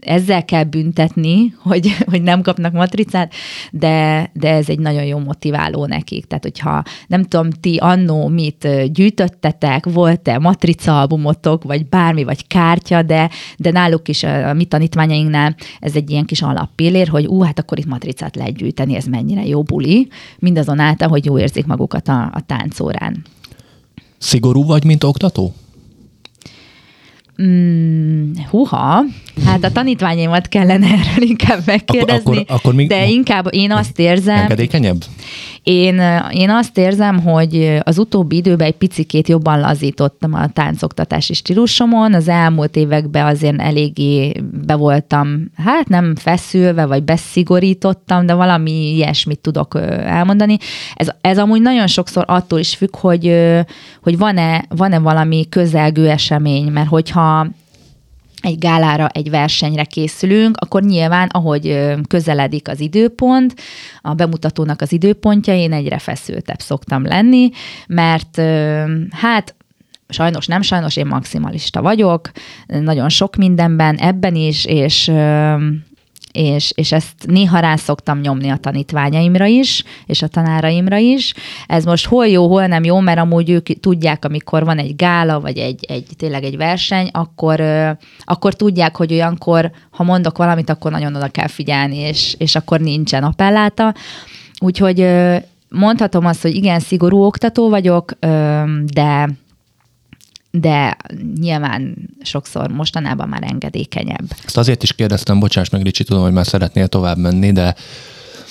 ezzel 0.00 0.44
kell 0.44 0.64
büntetni, 0.64 1.54
hogy, 1.62 1.96
hogy 2.06 2.22
nem 2.22 2.42
kapnak 2.42 2.72
matricát, 2.72 3.32
de, 3.70 4.30
de 4.32 4.48
ez 4.50 4.68
egy 4.68 4.78
nagyon 4.78 5.04
jó 5.04 5.18
motiváló 5.18 5.86
nekik. 5.86 6.26
Tehát, 6.26 6.42
hogyha 6.42 6.82
nem 7.06 7.22
tudom, 7.24 7.50
ti 7.50 7.76
annó 7.76 8.28
mit 8.28 8.68
gyűjtöttetek, 8.92 9.86
volt-e 9.86 10.38
matrica 10.38 11.00
albumotok, 11.00 11.64
vagy 11.64 11.86
bármi, 11.86 12.24
vagy 12.24 12.46
kártya, 12.46 13.02
de, 13.02 13.30
de 13.56 13.70
náluk 13.70 14.08
is 14.08 14.22
a, 14.22 14.48
a 14.48 14.52
mi 14.52 14.64
tanítványainknál 14.64 15.56
ez 15.80 15.94
egy 15.94 16.10
ilyen 16.10 16.24
kis 16.24 16.42
alappillér, 16.42 17.08
hogy 17.08 17.26
ú, 17.26 17.40
hát 17.40 17.58
akkor 17.58 17.78
itt 17.78 17.86
matricát 17.86 18.36
lehet 18.36 18.56
gyűjteni, 18.56 18.94
ez 18.96 19.04
mennyire 19.04 19.46
jó 19.46 19.62
buli, 19.62 20.08
mindazonáltal, 20.38 21.08
hogy 21.08 21.24
jó 21.24 21.38
érzik 21.38 21.66
magukat 21.66 22.08
a, 22.08 22.30
a 22.34 22.40
táncórán. 22.46 23.24
Szigorú 24.18 24.64
vagy, 24.64 24.84
mint 24.84 25.04
oktató? 25.04 25.54
Mm, 27.42 28.30
huha, 28.50 29.04
hát 29.44 29.64
a 29.64 29.72
tanítványaimat 29.72 30.48
kellene 30.48 30.86
erről 30.86 31.28
inkább 31.28 31.60
megkérdezni, 31.66 32.30
akkor, 32.30 32.44
akkor 32.46 32.74
még 32.74 32.88
de 32.88 33.06
inkább 33.06 33.54
én 33.54 33.72
azt 33.72 33.98
érzem... 33.98 34.36
Engedékenyebb? 34.36 35.04
Én, 35.70 36.02
én 36.30 36.50
azt 36.50 36.78
érzem, 36.78 37.22
hogy 37.22 37.78
az 37.82 37.98
utóbbi 37.98 38.36
időben 38.36 38.66
egy 38.66 38.76
picikét 38.76 39.28
jobban 39.28 39.60
lazítottam 39.60 40.34
a 40.34 40.48
táncoktatási 40.48 41.34
stílusomon. 41.34 42.14
Az 42.14 42.28
elmúlt 42.28 42.76
években 42.76 43.26
azért 43.26 43.60
eléggé 43.60 44.32
be 44.66 44.74
voltam, 44.74 45.50
hát 45.56 45.88
nem 45.88 46.16
feszülve, 46.16 46.86
vagy 46.86 47.02
beszigorítottam, 47.02 48.26
de 48.26 48.34
valami 48.34 48.94
ilyesmit 48.94 49.38
tudok 49.38 49.78
elmondani. 50.04 50.56
Ez, 50.94 51.08
ez 51.20 51.38
amúgy 51.38 51.60
nagyon 51.60 51.86
sokszor 51.86 52.24
attól 52.26 52.58
is 52.58 52.74
függ, 52.74 52.96
hogy, 52.96 53.34
hogy 54.02 54.18
van-e, 54.18 54.64
van-e 54.68 54.98
valami 54.98 55.46
közelgő 55.48 56.08
esemény, 56.08 56.72
mert 56.72 56.88
hogyha 56.88 57.46
egy 58.40 58.58
gálára, 58.58 59.08
egy 59.08 59.30
versenyre 59.30 59.84
készülünk, 59.84 60.56
akkor 60.56 60.82
nyilván, 60.82 61.28
ahogy 61.28 61.94
közeledik 62.08 62.68
az 62.68 62.80
időpont, 62.80 63.54
a 64.02 64.14
bemutatónak 64.14 64.80
az 64.80 64.92
időpontja, 64.92 65.54
én 65.54 65.72
egyre 65.72 65.98
feszültebb 65.98 66.60
szoktam 66.60 67.04
lenni, 67.04 67.50
mert 67.86 68.40
hát 69.10 69.54
sajnos, 70.08 70.46
nem 70.46 70.62
sajnos, 70.62 70.96
én 70.96 71.06
maximalista 71.06 71.82
vagyok, 71.82 72.30
nagyon 72.66 73.08
sok 73.08 73.36
mindenben, 73.36 73.96
ebben 73.96 74.34
is, 74.34 74.64
és 74.64 75.10
és, 76.32 76.72
és 76.74 76.92
ezt 76.92 77.14
néha 77.26 77.58
rá 77.58 77.76
szoktam 77.76 78.20
nyomni 78.20 78.48
a 78.48 78.56
tanítványaimra 78.56 79.46
is, 79.46 79.84
és 80.06 80.22
a 80.22 80.26
tanáraimra 80.26 80.96
is. 80.96 81.34
Ez 81.66 81.84
most 81.84 82.06
hol 82.06 82.26
jó, 82.26 82.48
hol 82.48 82.66
nem 82.66 82.84
jó, 82.84 83.00
mert 83.00 83.18
amúgy 83.18 83.50
ők 83.50 83.80
tudják, 83.80 84.24
amikor 84.24 84.64
van 84.64 84.78
egy 84.78 84.96
gála, 84.96 85.40
vagy 85.40 85.58
egy, 85.58 85.84
egy 85.88 86.06
tényleg 86.16 86.44
egy 86.44 86.56
verseny, 86.56 87.08
akkor, 87.12 87.60
akkor 88.24 88.54
tudják, 88.54 88.96
hogy 88.96 89.12
olyankor, 89.12 89.70
ha 89.90 90.02
mondok 90.04 90.38
valamit, 90.38 90.70
akkor 90.70 90.90
nagyon 90.90 91.14
oda 91.14 91.28
kell 91.28 91.48
figyelni, 91.48 91.96
és, 91.96 92.34
és 92.38 92.56
akkor 92.56 92.80
nincsen 92.80 93.22
appelláta. 93.22 93.94
Úgyhogy 94.60 95.06
mondhatom 95.68 96.26
azt, 96.26 96.42
hogy 96.42 96.54
igen, 96.54 96.80
szigorú 96.80 97.22
oktató 97.22 97.68
vagyok, 97.68 98.12
de 98.92 99.28
de 100.50 100.96
nyilván 101.40 101.96
sokszor 102.22 102.70
mostanában 102.70 103.28
már 103.28 103.42
engedékenyebb. 103.42 104.32
Ezt 104.44 104.56
azért 104.56 104.82
is 104.82 104.92
kérdeztem, 104.92 105.38
bocsáss 105.38 105.68
meg, 105.68 105.82
Ricsi, 105.82 106.04
tudom, 106.04 106.22
hogy 106.22 106.32
már 106.32 106.46
szeretnél 106.46 106.86
tovább 106.86 107.18
menni, 107.18 107.52
de 107.52 107.74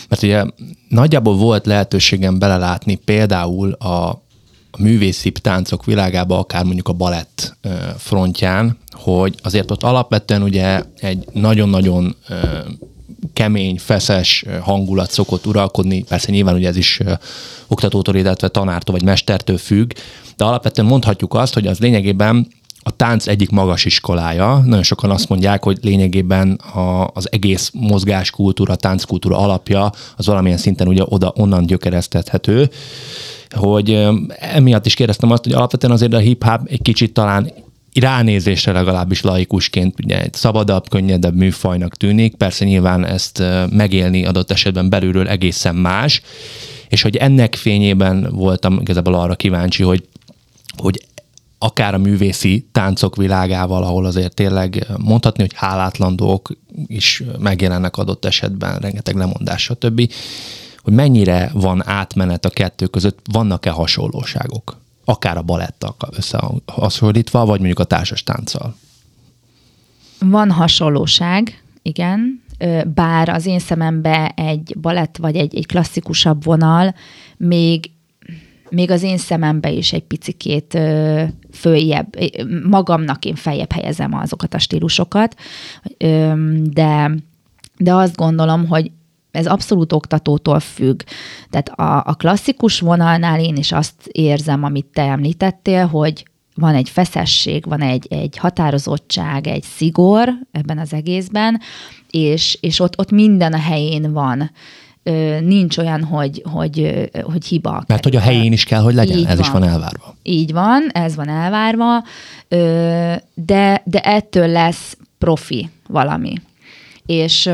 mert 0.09 0.23
ugye 0.23 0.43
nagyjából 0.89 1.35
volt 1.35 1.65
lehetőségem 1.65 2.39
belelátni 2.39 2.95
például 2.95 3.71
a 3.71 4.25
a 4.71 4.81
művészi 4.81 5.31
táncok 5.31 5.85
világába, 5.85 6.39
akár 6.39 6.63
mondjuk 6.63 6.87
a 6.87 6.93
balett 6.93 7.57
frontján, 7.97 8.77
hogy 8.91 9.35
azért 9.43 9.71
ott 9.71 9.83
alapvetően 9.83 10.41
ugye 10.41 10.81
egy 10.95 11.25
nagyon-nagyon 11.33 12.15
kemény, 13.33 13.79
feszes 13.79 14.45
hangulat 14.61 15.11
szokott 15.11 15.45
uralkodni. 15.45 16.03
Persze 16.03 16.31
nyilván 16.31 16.55
ugye 16.55 16.67
ez 16.67 16.77
is 16.77 16.99
oktatótól, 17.67 18.15
illetve 18.15 18.47
tanártól 18.47 18.95
vagy 18.95 19.03
mestertől 19.03 19.57
függ, 19.57 19.91
de 20.37 20.45
alapvetően 20.45 20.87
mondhatjuk 20.87 21.33
azt, 21.33 21.53
hogy 21.53 21.67
az 21.67 21.79
lényegében 21.79 22.47
a 22.87 22.91
tánc 22.91 23.27
egyik 23.27 23.49
magas 23.49 23.85
iskolája. 23.85 24.61
Nagyon 24.65 24.83
sokan 24.83 25.09
azt 25.09 25.29
mondják, 25.29 25.63
hogy 25.63 25.77
lényegében 25.81 26.51
a, 26.53 27.07
az 27.13 27.31
egész 27.31 27.71
mozgáskultúra, 27.73 28.75
tánckultúra 28.75 29.37
alapja 29.37 29.91
az 30.15 30.25
valamilyen 30.25 30.57
szinten 30.57 30.87
ugye 30.87 31.03
oda, 31.05 31.33
onnan 31.35 31.65
gyökeresztethető, 31.65 32.69
hogy 33.49 34.07
emiatt 34.39 34.85
is 34.85 34.93
kérdeztem 34.93 35.31
azt, 35.31 35.43
hogy 35.43 35.53
alapvetően 35.53 35.93
azért 35.93 36.13
a 36.13 36.17
hip-hop 36.17 36.61
egy 36.65 36.81
kicsit 36.81 37.13
talán 37.13 37.51
ránézésre 37.99 38.71
legalábbis 38.71 39.21
laikusként 39.21 39.95
ugye 40.03 40.21
egy 40.21 40.33
szabadabb, 40.33 40.89
könnyedebb 40.89 41.35
műfajnak 41.35 41.95
tűnik. 41.95 42.35
Persze 42.35 42.65
nyilván 42.65 43.05
ezt 43.05 43.43
megélni 43.69 44.25
adott 44.25 44.51
esetben 44.51 44.89
belülről 44.89 45.27
egészen 45.27 45.75
más, 45.75 46.21
és 46.89 47.01
hogy 47.01 47.15
ennek 47.15 47.55
fényében 47.55 48.29
voltam 48.31 48.79
igazából 48.81 49.13
arra 49.13 49.35
kíváncsi, 49.35 49.83
hogy, 49.83 50.07
hogy 50.77 51.05
akár 51.57 51.93
a 51.93 51.97
művészi 51.97 52.67
táncok 52.71 53.15
világával, 53.15 53.83
ahol 53.83 54.05
azért 54.05 54.33
tényleg 54.33 54.87
mondhatni, 54.97 55.41
hogy 55.41 55.53
hálátlan 55.55 56.15
dolgok 56.15 56.51
is 56.87 57.23
megjelennek 57.39 57.97
adott 57.97 58.25
esetben, 58.25 58.79
rengeteg 58.79 59.15
lemondás, 59.15 59.61
stb., 59.61 60.11
hogy 60.77 60.93
mennyire 60.93 61.51
van 61.53 61.87
átmenet 61.87 62.45
a 62.45 62.49
kettő 62.49 62.85
között, 62.85 63.19
vannak-e 63.31 63.69
hasonlóságok? 63.69 64.77
Akár 65.09 65.37
a 65.37 65.41
balettal 65.41 65.95
összehasonlítva, 66.11 67.45
vagy 67.45 67.57
mondjuk 67.57 67.79
a 67.79 67.83
társas 67.83 68.23
tánccal? 68.23 68.75
Van 70.19 70.51
hasonlóság, 70.51 71.63
igen, 71.81 72.43
bár 72.93 73.29
az 73.29 73.45
én 73.45 73.59
szemembe 73.59 74.27
egy 74.35 74.77
balett 74.81 75.17
vagy 75.17 75.35
egy, 75.35 75.55
egy 75.55 75.65
klasszikusabb 75.65 76.43
vonal 76.43 76.95
még 77.37 77.91
még 78.69 78.91
az 78.91 79.03
én 79.03 79.17
szemembe 79.17 79.71
is 79.71 79.93
egy 79.93 80.03
picikét 80.03 80.79
följebb, 81.51 82.15
magamnak 82.69 83.25
én 83.25 83.35
feljebb 83.35 83.71
helyezem 83.71 84.13
azokat 84.13 84.53
a 84.53 84.59
stílusokat, 84.59 85.35
de, 86.63 87.11
de 87.77 87.93
azt 87.93 88.15
gondolom, 88.15 88.67
hogy 88.67 88.91
ez 89.37 89.47
abszolút 89.47 89.93
oktatótól 89.93 90.59
függ. 90.59 91.01
Tehát 91.49 91.69
a, 91.69 92.09
a 92.09 92.13
klasszikus 92.13 92.79
vonalnál 92.79 93.39
én 93.39 93.55
is 93.55 93.71
azt 93.71 94.07
érzem, 94.11 94.63
amit 94.63 94.85
te 94.93 95.01
említettél, 95.01 95.85
hogy 95.85 96.25
van 96.55 96.75
egy 96.75 96.89
feszesség, 96.89 97.65
van 97.65 97.81
egy, 97.81 98.07
egy 98.09 98.37
határozottság, 98.37 99.47
egy 99.47 99.63
szigor 99.63 100.29
ebben 100.51 100.77
az 100.77 100.93
egészben, 100.93 101.59
és, 102.09 102.57
és 102.61 102.79
ott, 102.79 102.99
ott 102.99 103.11
minden 103.11 103.53
a 103.53 103.59
helyén 103.59 104.13
van 104.13 104.51
nincs 105.41 105.77
olyan, 105.77 106.03
hogy, 106.03 106.41
hogy, 106.51 107.09
hogy 107.23 107.45
hiba. 107.45 107.83
Mert 107.87 108.03
hogy 108.03 108.15
a 108.15 108.19
helyén 108.19 108.51
is 108.51 108.63
kell, 108.63 108.81
hogy 108.81 108.93
legyen, 108.93 109.17
Így 109.17 109.25
ez 109.25 109.37
van. 109.37 109.39
is 109.39 109.49
van 109.49 109.63
elvárva. 109.63 110.15
Így 110.23 110.51
van, 110.51 110.89
ez 110.91 111.15
van 111.15 111.29
elvárva, 111.29 112.03
de, 113.33 113.81
de 113.83 113.99
ettől 114.03 114.47
lesz 114.47 114.97
profi 115.17 115.69
valami. 115.87 116.33
És 117.05 117.49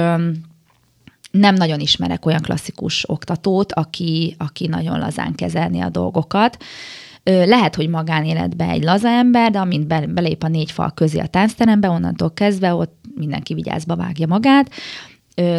nem 1.38 1.56
nagyon 1.56 1.80
ismerek 1.80 2.26
olyan 2.26 2.42
klasszikus 2.42 3.10
oktatót, 3.10 3.74
aki, 3.74 4.36
aki 4.38 4.68
nagyon 4.68 5.00
lazán 5.00 5.36
kezelni 5.36 5.80
a 5.80 5.90
dolgokat. 5.90 6.58
Lehet, 7.24 7.76
hogy 7.76 7.90
magánéletben 7.90 8.70
egy 8.70 8.84
laza 8.84 9.08
ember, 9.08 9.52
de 9.52 9.60
amint 9.60 9.88
belép 10.14 10.44
a 10.44 10.48
négy 10.48 10.72
fal 10.72 10.92
közé 10.92 11.20
a 11.20 11.28
táncterembe, 11.28 11.90
onnantól 11.90 12.34
kezdve 12.34 12.74
ott 12.74 12.96
mindenki 13.16 13.54
vigyázba 13.54 13.96
vágja 13.96 14.28
magát. 14.28 14.72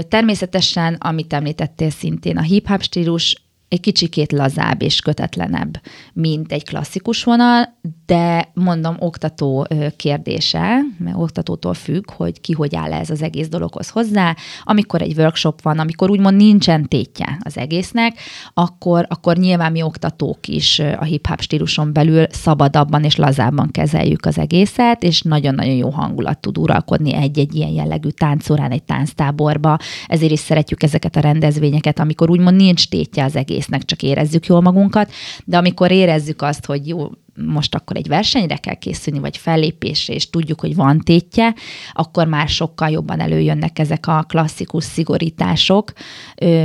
Természetesen, 0.09 0.95
amit 0.95 1.33
említettél 1.33 1.91
szintén, 1.91 2.37
a 2.37 2.43
hip-hop 2.43 2.83
stílus 2.83 3.44
egy 3.75 3.81
kicsikét 3.81 4.33
lazább 4.33 4.83
és 4.83 5.01
kötetlenebb, 5.01 5.81
mint 6.13 6.53
egy 6.53 6.65
klasszikus 6.65 7.25
vonal, 7.25 7.79
de 8.07 8.51
mondom, 8.55 8.97
oktató 8.99 9.67
kérdése, 9.97 10.79
mert 10.99 11.17
oktatótól 11.17 11.75
függ, 11.75 12.11
hogy 12.11 12.41
ki 12.41 12.53
hogy 12.53 12.77
áll 12.77 12.93
ez 12.93 13.11
az 13.11 13.23
egész 13.23 13.49
dologhoz 13.49 13.89
hozzá. 13.89 14.37
Amikor 14.63 15.03
egy 15.03 15.19
workshop 15.19 15.63
van, 15.63 15.79
amikor 15.79 16.11
úgymond 16.11 16.37
nincsen 16.37 16.89
tétje 16.89 17.39
az 17.41 17.59
egésznek, 17.59 18.19
akkor, 18.55 19.07
akkor 19.09 19.37
nyilván 19.37 19.73
mi 19.73 19.83
oktatók 19.83 20.49
is 20.49 20.79
a 20.79 21.05
hip-hop 21.05 21.41
stíluson 21.41 21.93
belül 21.93 22.27
szabadabban 22.31 23.05
és 23.05 23.17
lazábban 23.17 23.71
kezeljük 23.71 24.27
az 24.27 24.39
egészet, 24.39 25.03
és 25.03 25.23
nagyon-nagyon 25.23 25.75
jó 25.75 25.91
hangulat 25.91 26.39
tud 26.39 26.59
uralkodni 26.59 27.15
egy-egy 27.15 27.55
ilyen 27.55 27.71
jellegű 27.71 28.09
táncórán, 28.09 28.71
egy 28.71 28.83
tánctáborba. 28.83 29.79
Ezért 30.07 30.33
is 30.33 30.41
szeretjük 30.41 30.83
ezeket 30.83 31.17
a 31.17 31.21
rendezvényeket, 31.21 31.99
amikor 31.99 32.31
úgymond 32.31 32.57
nincs 32.57 32.89
tétje 32.89 33.25
az 33.25 33.37
egész 33.37 33.64
egésznek 33.65 33.85
csak 33.85 34.03
érezzük 34.03 34.47
jól 34.47 34.61
magunkat, 34.61 35.13
de 35.45 35.57
amikor 35.57 35.91
érezzük 35.91 36.43
azt, 36.43 36.67
hogy 36.67 36.89
jó, 36.89 37.11
most 37.35 37.75
akkor 37.75 37.97
egy 37.97 38.09
versenyre 38.09 38.57
kell 38.57 38.75
készülni, 38.75 39.19
vagy 39.19 39.37
fellépésre, 39.37 40.15
és 40.15 40.31
tudjuk, 40.31 40.61
hogy 40.61 40.75
van 40.75 40.99
tétje, 40.99 41.55
akkor 41.93 42.27
már 42.27 42.49
sokkal 42.49 42.91
jobban 42.91 43.21
előjönnek 43.21 43.79
ezek 43.79 44.07
a 44.07 44.25
klasszikus 44.29 44.85
szigorítások, 44.85 45.93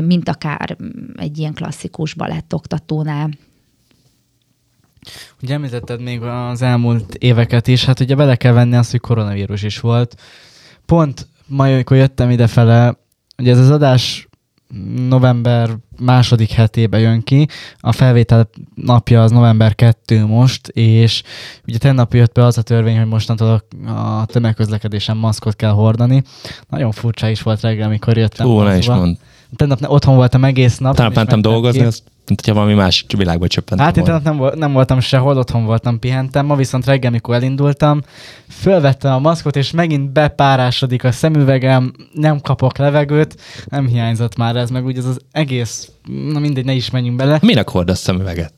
mint 0.03 0.29
akár 0.29 0.77
egy 1.15 1.37
ilyen 1.37 1.53
klasszikus 1.53 2.13
balettoktatónál. 2.13 3.29
Ugye 5.41 5.53
említetted 5.53 6.01
még 6.01 6.21
az 6.21 6.61
elmúlt 6.61 7.15
éveket 7.15 7.67
is, 7.67 7.85
hát 7.85 7.99
ugye 7.99 8.15
bele 8.15 8.35
kell 8.35 8.53
venni 8.53 8.75
azt, 8.75 8.91
hogy 8.91 8.99
koronavírus 8.99 9.63
is 9.63 9.79
volt. 9.79 10.15
Pont 10.85 11.27
majd, 11.45 11.73
amikor 11.73 11.97
jöttem 11.97 12.29
idefele, 12.29 12.97
ugye 13.37 13.51
ez 13.51 13.59
az 13.59 13.69
adás 13.69 14.28
november 15.07 15.69
második 15.99 16.49
hetébe 16.49 16.99
jön 16.99 17.23
ki. 17.23 17.47
A 17.79 17.91
felvétel 17.91 18.49
napja 18.75 19.23
az 19.23 19.31
november 19.31 19.75
2 19.75 20.25
most, 20.25 20.67
és 20.67 21.23
ugye 21.67 21.77
tegnap 21.77 22.13
jött 22.13 22.33
be 22.33 22.45
az 22.45 22.57
a 22.57 22.61
törvény, 22.61 22.97
hogy 22.97 23.07
mostantól 23.07 23.63
a 23.87 24.25
tömegközlekedésen 24.25 25.17
maszkot 25.17 25.55
kell 25.55 25.71
hordani. 25.71 26.23
Nagyon 26.69 26.91
furcsa 26.91 27.29
is 27.29 27.41
volt 27.41 27.61
reggel, 27.61 27.87
amikor 27.87 28.17
jöttem. 28.17 28.47
Ó, 28.47 28.61
ne 28.61 28.77
is 28.77 28.87
mond. 28.87 29.17
Tegnap 29.55 29.79
otthon 29.87 30.15
voltam 30.15 30.43
egész 30.43 30.77
nap. 30.77 30.95
Talán 30.95 31.11
mentem 31.15 31.41
dolgozni, 31.41 31.83
azt 31.83 32.03
mint 32.29 32.41
hogyha 32.41 32.59
valami 32.59 32.73
más 32.73 33.05
világba 33.17 33.47
csöppentem 33.47 33.85
Hát 33.85 33.97
én 33.97 34.19
nem, 34.23 34.51
nem 34.55 34.71
voltam 34.71 34.99
sehol, 34.99 35.37
otthon 35.37 35.65
voltam, 35.65 35.99
pihentem. 35.99 36.45
Ma 36.45 36.55
viszont 36.55 36.85
reggel, 36.85 37.11
mikor 37.11 37.35
elindultam, 37.35 38.01
fölvettem 38.49 39.13
a 39.13 39.19
maszkot, 39.19 39.55
és 39.55 39.71
megint 39.71 40.11
bepárásodik 40.11 41.03
a 41.03 41.11
szemüvegem, 41.11 41.93
nem 42.13 42.41
kapok 42.41 42.77
levegőt, 42.77 43.35
nem 43.65 43.87
hiányzott 43.87 44.35
már 44.35 44.55
ez, 44.55 44.69
meg 44.69 44.85
úgy 44.85 44.97
ez 44.97 45.05
az 45.05 45.19
egész, 45.31 45.91
na 46.31 46.39
mindegy, 46.39 46.65
ne 46.65 46.73
is 46.73 46.89
menjünk 46.89 47.17
bele. 47.17 47.39
Minek 47.41 47.69
hordasz 47.69 47.99
szemüveget? 47.99 48.53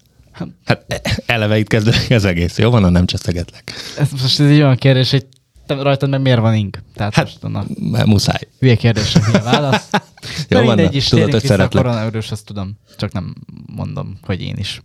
Hát 0.66 0.86
eleve 1.26 1.58
itt 1.58 1.68
kezdődik 1.68 2.10
ez 2.10 2.24
egész, 2.24 2.58
jó 2.58 2.70
van, 2.70 2.92
nem 2.92 3.06
cseszegetlek. 3.06 3.74
Ez 3.98 4.12
most 4.12 4.40
ez 4.40 4.48
egy 4.48 4.62
olyan 4.62 4.76
kérdés, 4.76 5.12
hogy 5.12 5.26
te 5.66 5.74
rajtad 5.74 6.10
meg 6.10 6.22
miért 6.22 6.40
van 6.40 6.56
ink? 6.56 6.78
Tehát 6.96 7.14
hát, 7.14 7.26
most, 7.42 7.42
na, 7.42 8.06
muszáj. 8.06 8.48
Hülye 8.60 8.76
kérdés, 8.76 9.14
mi 9.14 9.34
a 9.34 9.44
válasz. 9.44 9.90
Jó, 10.48 10.58
van, 10.58 10.68
mindegy 10.68 10.96
is, 10.96 11.08
tudod, 11.08 11.32
hogy 11.32 11.46
szeretlek. 11.46 11.84
A 11.84 11.88
koronavírus, 11.88 12.32
azt 12.32 12.46
tudom, 12.46 12.78
csak 12.98 13.12
nem 13.12 13.36
mondom, 13.76 14.18
hogy 14.22 14.42
én 14.42 14.56
is. 14.58 14.82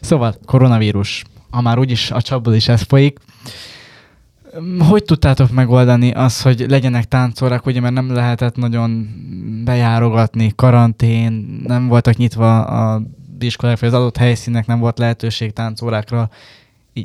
Szóval, 0.00 0.34
koronavírus, 0.44 1.24
ha 1.50 1.60
már 1.60 1.78
úgyis 1.78 2.10
a 2.10 2.22
csapból 2.22 2.54
is 2.54 2.68
ez 2.68 2.82
folyik, 2.82 3.18
hogy 4.78 5.04
tudtátok 5.04 5.50
megoldani 5.50 6.10
az, 6.10 6.42
hogy 6.42 6.64
legyenek 6.68 7.04
táncórák, 7.04 7.66
ugye, 7.66 7.80
mert 7.80 7.94
nem 7.94 8.12
lehetett 8.12 8.56
nagyon 8.56 9.08
bejárogatni, 9.64 10.52
karantén, 10.56 11.60
nem 11.66 11.88
voltak 11.88 12.16
nyitva 12.16 12.64
a 12.64 13.02
iskolák, 13.38 13.80
vagy 13.80 13.88
az 13.88 13.94
adott 13.94 14.16
helyszínek 14.16 14.66
nem 14.66 14.78
volt 14.78 14.98
lehetőség 14.98 15.52
táncórákra 15.52 16.30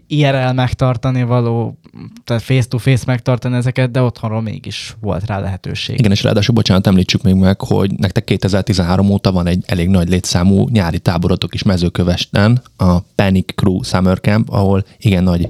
IRL 0.08 0.52
megtartani 0.54 1.24
való, 1.24 1.78
tehát 2.24 2.42
face-to-face 2.44 3.04
megtartani 3.08 3.56
ezeket, 3.56 3.92
de 3.92 4.02
otthonról 4.02 4.42
mégis 4.42 4.96
volt 5.00 5.26
rá 5.26 5.40
lehetőség. 5.40 6.00
Igen, 6.00 6.12
és 6.12 6.24
ráadásul, 6.24 6.56
bocsánat, 6.56 6.88
említsük 6.88 7.22
még 7.22 7.34
meg, 7.36 7.62
hogy 7.62 7.92
nektek 7.92 8.24
2013 8.24 9.10
óta 9.10 9.32
van 9.32 9.48
egy 9.48 9.64
elég 9.66 9.88
nagy 9.88 10.10
létszámú 10.10 10.68
nyári 10.70 11.00
táborotok 11.00 11.54
is 11.54 11.64
mezőkövesten, 11.64 12.62
a 12.78 13.00
Panic 13.00 13.54
Crew 13.56 13.84
Summer 13.84 14.20
Camp, 14.20 14.50
ahol 14.50 14.86
igen 14.98 15.24
nagy 15.24 15.50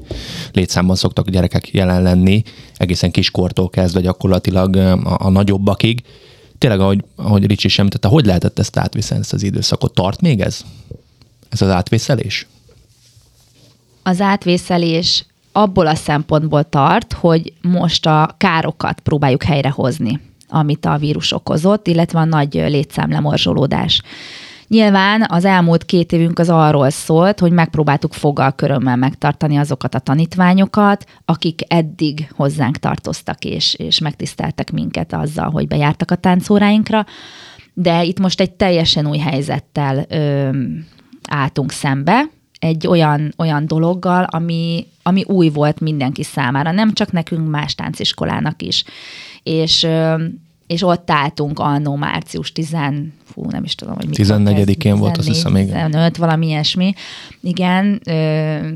létszámban 0.52 0.96
szoktak 0.96 1.30
gyerekek 1.30 1.70
jelen 1.70 2.02
lenni, 2.02 2.44
egészen 2.78 3.12
kiskortól 3.12 3.70
kezdve 3.70 4.02
gyakorlatilag 4.02 4.76
a, 4.76 5.18
a 5.26 5.30
nagyobbakig. 5.30 6.04
Tényleg, 6.58 6.80
ahogy, 6.80 7.04
ahogy 7.16 7.46
Ricsi 7.46 7.68
sem, 7.68 7.88
tehát 7.90 8.16
hogy 8.16 8.26
lehetett 8.26 8.60
ezt 8.60 8.78
átviselni, 8.78 9.24
ezt 9.24 9.34
az 9.34 9.44
időszakot? 9.44 9.94
Tart 9.94 10.22
még 10.22 10.40
ez? 10.40 10.62
Ez 11.50 11.62
az 11.62 11.70
átvészelés? 11.70 12.48
Az 14.04 14.22
átvészelés 14.22 15.26
abból 15.52 15.88
a 15.88 15.96
szempontból 15.96 16.64
tart, 16.64 17.14
hogy 17.14 17.54
most 17.62 18.06
a 18.06 18.36
károkat 18.38 19.00
próbáljuk 19.00 19.44
helyrehozni, 19.44 20.20
amit 20.50 20.86
a 20.86 20.98
vírus 20.98 21.34
okozott, 21.34 21.88
illetve 21.88 22.20
a 22.20 22.26
nagy 22.26 22.54
létszámlemorzsolódás. 22.54 24.02
Nyilván 24.68 25.26
az 25.28 25.46
elmúlt 25.46 25.86
két 25.86 26.12
évünk 26.12 26.40
az 26.40 26.50
arról 26.50 26.90
szólt, 26.90 27.40
hogy 27.40 27.52
megpróbáltuk 27.52 28.14
foggal 28.14 28.52
körömmel 28.52 28.96
megtartani 28.96 29.58
azokat 29.58 29.96
a 29.96 30.00
tanítványokat, 30.00 31.06
akik 31.26 31.62
eddig 31.68 32.28
hozzánk 32.36 32.78
tartoztak 32.78 33.46
és, 33.46 33.74
és 33.74 34.00
megtiszteltek 34.00 34.72
minket 34.72 35.14
azzal, 35.14 35.50
hogy 35.50 35.68
bejártak 35.68 36.12
a 36.12 36.16
táncóráinkra, 36.16 37.06
de 37.74 38.04
itt 38.04 38.20
most 38.20 38.42
egy 38.42 38.52
teljesen 38.52 39.08
új 39.08 39.18
helyzettel 39.18 40.06
ö, 40.10 40.50
álltunk 41.30 41.72
szembe, 41.72 42.30
egy 42.64 42.88
olyan, 42.88 43.34
olyan 43.38 43.68
dologgal, 43.68 44.24
ami, 44.24 44.88
ami 45.04 45.24
új 45.24 45.50
volt 45.50 45.80
mindenki 45.80 46.24
számára, 46.24 46.72
nem 46.72 46.94
csak 46.94 47.12
nekünk, 47.12 47.50
más 47.50 47.76
tánciskolának 47.76 48.62
is. 48.62 48.84
És, 49.44 49.88
és 50.68 50.84
ott 50.84 51.12
álltunk 51.12 51.60
annó 51.60 51.96
március 51.96 52.52
10, 52.52 52.76
fú, 53.24 53.46
nem 53.50 53.64
is 53.64 53.76
tudom, 53.76 53.96
hogy 53.96 54.08
mikor 54.08 54.26
14-én 54.26 54.98
volt, 54.98 55.18
azt 55.18 55.28
hiszem, 55.28 55.56
igen. 55.56 55.86
15, 55.86 56.18
valami 56.18 56.48
ilyesmi. 56.48 56.94
Igen, 57.42 58.02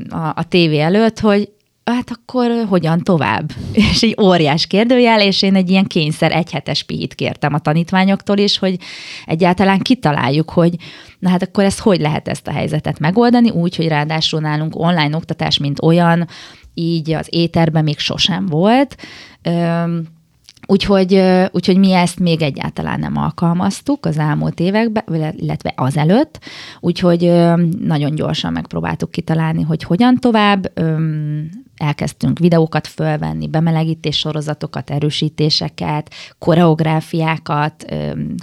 a, 0.08 0.32
a 0.34 0.44
tévé 0.48 0.80
előtt, 0.80 1.20
hogy 1.20 1.50
hát 1.92 2.10
akkor 2.10 2.66
hogyan 2.68 3.00
tovább? 3.00 3.52
És 3.90 4.02
egy 4.02 4.16
óriás 4.20 4.66
kérdőjel, 4.66 5.20
és 5.20 5.42
én 5.42 5.54
egy 5.54 5.70
ilyen 5.70 5.86
kényszer 5.86 6.32
egyhetes 6.32 6.82
pihit 6.82 7.14
kértem 7.14 7.54
a 7.54 7.58
tanítványoktól 7.58 8.38
is, 8.38 8.58
hogy 8.58 8.78
egyáltalán 9.26 9.78
kitaláljuk, 9.78 10.50
hogy 10.50 10.76
na 11.18 11.28
hát 11.28 11.42
akkor 11.42 11.64
ezt 11.64 11.80
hogy 11.80 12.00
lehet 12.00 12.28
ezt 12.28 12.46
a 12.46 12.52
helyzetet 12.52 12.98
megoldani, 12.98 13.50
úgy, 13.50 13.76
hogy 13.76 13.88
ráadásul 13.88 14.40
nálunk 14.40 14.78
online 14.78 15.16
oktatás, 15.16 15.58
mint 15.58 15.82
olyan, 15.82 16.28
így 16.74 17.12
az 17.12 17.26
éterben 17.30 17.84
még 17.84 17.98
sosem 17.98 18.46
volt. 18.46 18.96
Úgyhogy, 20.66 21.22
úgyhogy 21.50 21.76
mi 21.76 21.92
ezt 21.92 22.18
még 22.18 22.42
egyáltalán 22.42 23.00
nem 23.00 23.16
alkalmaztuk 23.16 24.06
az 24.06 24.18
elmúlt 24.18 24.60
években, 24.60 25.34
illetve 25.36 25.72
azelőtt, 25.76 26.38
úgyhogy 26.80 27.20
nagyon 27.80 28.14
gyorsan 28.14 28.52
megpróbáltuk 28.52 29.10
kitalálni, 29.10 29.62
hogy 29.62 29.82
hogyan 29.82 30.16
tovább 30.16 30.72
elkezdtünk 31.78 32.38
videókat 32.38 32.86
fölvenni, 32.86 33.48
bemelegítés 33.48 34.18
sorozatokat, 34.18 34.90
erősítéseket, 34.90 36.14
koreográfiákat, 36.38 37.84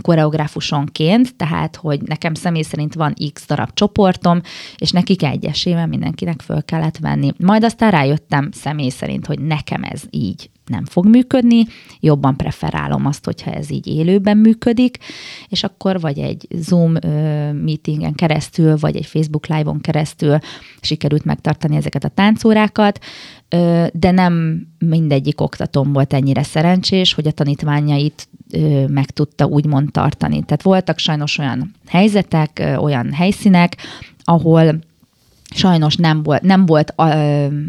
koreográfusonként, 0.02 1.36
tehát, 1.36 1.76
hogy 1.76 2.02
nekem 2.02 2.34
személy 2.34 2.62
szerint 2.62 2.94
van 2.94 3.14
x 3.34 3.48
darab 3.48 3.70
csoportom, 3.74 4.42
és 4.78 4.92
nekik 4.92 5.24
egyesével 5.24 5.88
mindenkinek 5.88 6.42
föl 6.42 6.64
kellett 6.64 6.98
venni. 6.98 7.32
Majd 7.38 7.64
aztán 7.64 7.92
rájöttem 7.92 8.50
személy 8.52 8.90
szerint, 8.90 9.26
hogy 9.26 9.40
nekem 9.40 9.84
ez 9.84 10.02
így 10.10 10.50
nem 10.66 10.86
fog 10.86 11.06
működni, 11.08 11.66
jobban 12.00 12.38
preferálom 12.38 13.06
azt, 13.06 13.26
hogyha 13.26 13.52
ez 13.52 13.70
így 13.70 13.88
élőben 13.88 14.38
működik, 14.38 14.98
és 15.48 15.64
akkor 15.64 16.00
vagy 16.00 16.20
egy 16.20 16.48
Zoom 16.50 16.92
meetingen 17.52 18.14
keresztül, 18.14 18.78
vagy 18.78 18.96
egy 18.96 19.06
Facebook 19.06 19.48
live-on 19.48 19.82
keresztül 19.82 20.38
sikerült 20.82 21.26
megtartani 21.26 21.76
ezeket 21.76 22.04
a 22.04 22.10
táncórákat, 22.10 23.00
de 23.94 24.12
nem 24.12 24.66
mindegyik 24.80 25.42
oktatóm 25.42 25.94
volt 25.94 26.14
ennyire 26.14 26.44
szerencsés, 26.44 27.14
hogy 27.14 27.28
a 27.28 27.32
tanítványait 27.32 28.28
meg 28.88 29.06
tudta 29.06 29.46
úgymond 29.46 29.92
tartani. 29.92 30.44
Tehát 30.44 30.62
voltak 30.62 30.98
sajnos 30.98 31.38
olyan 31.38 31.74
helyzetek, 31.88 32.64
olyan 32.78 33.14
helyszínek, 33.14 33.78
ahol 34.24 34.80
sajnos 35.56 35.96
nem 35.96 36.24
volt, 36.24 36.42
nem 36.42 36.66
volt 36.66 36.94
uh, 36.98 37.08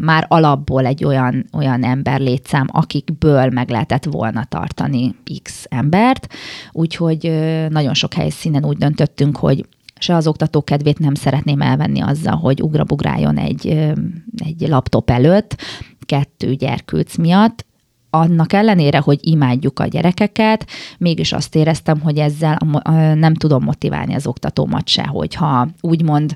már 0.01 0.25
alapból 0.27 0.85
egy 0.85 1.03
olyan, 1.03 1.45
olyan 1.53 1.83
ember 1.83 2.19
létszám, 2.19 2.67
akikből 2.71 3.49
meg 3.49 3.69
lehetett 3.69 4.03
volna 4.03 4.43
tartani 4.43 5.15
X 5.43 5.65
embert, 5.69 6.27
úgyhogy 6.71 7.27
uh, 7.27 7.67
nagyon 7.69 7.93
sok 7.93 8.13
helyszínen 8.13 8.65
úgy 8.65 8.77
döntöttünk, 8.77 9.37
hogy 9.37 9.65
se 9.99 10.15
az 10.15 10.27
oktató 10.27 10.61
kedvét 10.61 10.99
nem 10.99 11.13
szeretném 11.13 11.61
elvenni 11.61 12.01
azzal, 12.01 12.35
hogy 12.35 12.61
ugrabugráljon 12.61 13.37
egy, 13.37 13.67
egy 14.45 14.67
laptop 14.67 15.09
előtt, 15.09 15.61
kettő 16.05 16.53
gyerkőc 16.53 17.15
miatt, 17.15 17.65
annak 18.09 18.53
ellenére, 18.53 18.97
hogy 18.97 19.19
imádjuk 19.21 19.79
a 19.79 19.85
gyerekeket, 19.85 20.67
mégis 20.97 21.33
azt 21.33 21.55
éreztem, 21.55 22.01
hogy 22.01 22.17
ezzel 22.17 22.57
nem 23.15 23.33
tudom 23.33 23.63
motiválni 23.63 24.13
az 24.13 24.27
oktatómat 24.27 24.87
se, 24.87 25.03
hogyha 25.03 25.67
úgymond 25.81 26.35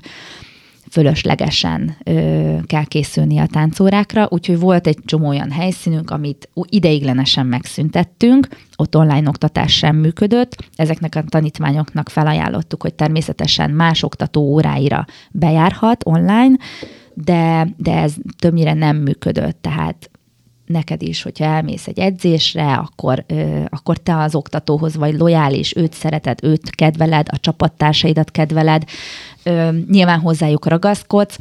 fölöslegesen 0.92 1.96
ö, 2.04 2.56
kell 2.66 2.84
készülni 2.84 3.38
a 3.38 3.46
táncórákra, 3.46 4.26
úgyhogy 4.30 4.58
volt 4.58 4.86
egy 4.86 4.98
csomó 5.04 5.28
olyan 5.28 5.50
helyszínünk, 5.50 6.10
amit 6.10 6.48
ideiglenesen 6.54 7.46
megszüntettünk, 7.46 8.48
ott 8.76 8.96
online 8.96 9.28
oktatás 9.28 9.72
sem 9.72 9.96
működött. 9.96 10.56
Ezeknek 10.76 11.14
a 11.14 11.22
tanítványoknak 11.22 12.08
felajánlottuk, 12.08 12.82
hogy 12.82 12.94
természetesen 12.94 13.70
más 13.70 14.02
oktató 14.02 14.40
óráira 14.40 15.06
bejárhat 15.30 16.06
online, 16.06 16.56
de, 17.14 17.68
de 17.76 17.92
ez 17.92 18.14
többnyire 18.38 18.74
nem 18.74 18.96
működött, 18.96 19.58
tehát 19.60 20.10
neked 20.72 21.02
is, 21.02 21.22
hogyha 21.22 21.44
elmész 21.44 21.86
egy 21.86 21.98
edzésre, 21.98 22.72
akkor, 22.72 23.24
ö, 23.26 23.62
akkor 23.68 23.96
te 23.98 24.16
az 24.16 24.34
oktatóhoz 24.34 24.96
vagy 24.96 25.18
lojális, 25.18 25.76
őt 25.76 25.92
szereted, 25.92 26.38
őt 26.42 26.70
kedveled, 26.70 27.26
a 27.30 27.38
csapattársaidat 27.38 28.30
kedveled, 28.30 28.84
ö, 29.42 29.68
nyilván 29.90 30.20
hozzájuk 30.20 30.66
ragaszkodsz, 30.66 31.38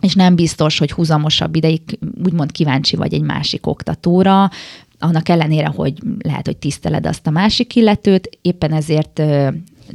és 0.00 0.14
nem 0.14 0.34
biztos, 0.34 0.78
hogy 0.78 0.92
húzamosabb 0.92 1.54
ideig 1.56 1.80
úgymond 2.24 2.52
kíváncsi 2.52 2.96
vagy 2.96 3.14
egy 3.14 3.22
másik 3.22 3.66
oktatóra, 3.66 4.50
annak 4.98 5.28
ellenére, 5.28 5.66
hogy 5.66 5.94
lehet, 6.18 6.46
hogy 6.46 6.56
tiszteled 6.56 7.06
azt 7.06 7.26
a 7.26 7.30
másik 7.30 7.74
illetőt, 7.76 8.38
éppen 8.42 8.72
ezért 8.72 9.22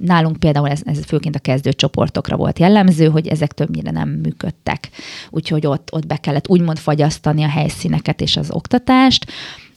nálunk 0.01 0.37
például 0.37 0.69
ez, 0.69 0.81
ez 0.83 1.05
főként 1.05 1.35
a 1.35 1.39
kezdőcsoportokra 1.39 2.35
volt 2.35 2.59
jellemző, 2.59 3.07
hogy 3.07 3.27
ezek 3.27 3.51
többnyire 3.51 3.91
nem 3.91 4.09
működtek. 4.09 4.89
Úgyhogy 5.29 5.65
ott, 5.65 5.93
ott 5.93 6.05
be 6.05 6.17
kellett 6.17 6.49
úgymond 6.49 6.77
fagyasztani 6.77 7.43
a 7.43 7.49
helyszíneket 7.49 8.21
és 8.21 8.37
az 8.37 8.51
oktatást, 8.51 9.25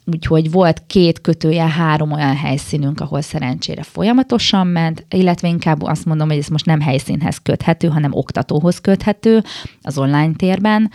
Úgyhogy 0.05 0.51
volt 0.51 0.83
két 0.87 1.21
kötője, 1.21 1.69
három 1.69 2.13
olyan 2.13 2.37
helyszínünk, 2.37 3.01
ahol 3.01 3.21
szerencsére 3.21 3.83
folyamatosan 3.83 4.67
ment, 4.67 5.07
illetve 5.11 5.49
inkább 5.49 5.83
azt 5.83 6.05
mondom, 6.05 6.29
hogy 6.29 6.39
ez 6.39 6.47
most 6.47 6.67
nem 6.67 6.81
helyszínhez 6.81 7.39
köthető, 7.39 7.89
hanem 7.89 8.13
oktatóhoz 8.13 8.81
köthető 8.81 9.43
az 9.83 9.99
online 9.99 10.33
térben. 10.37 10.91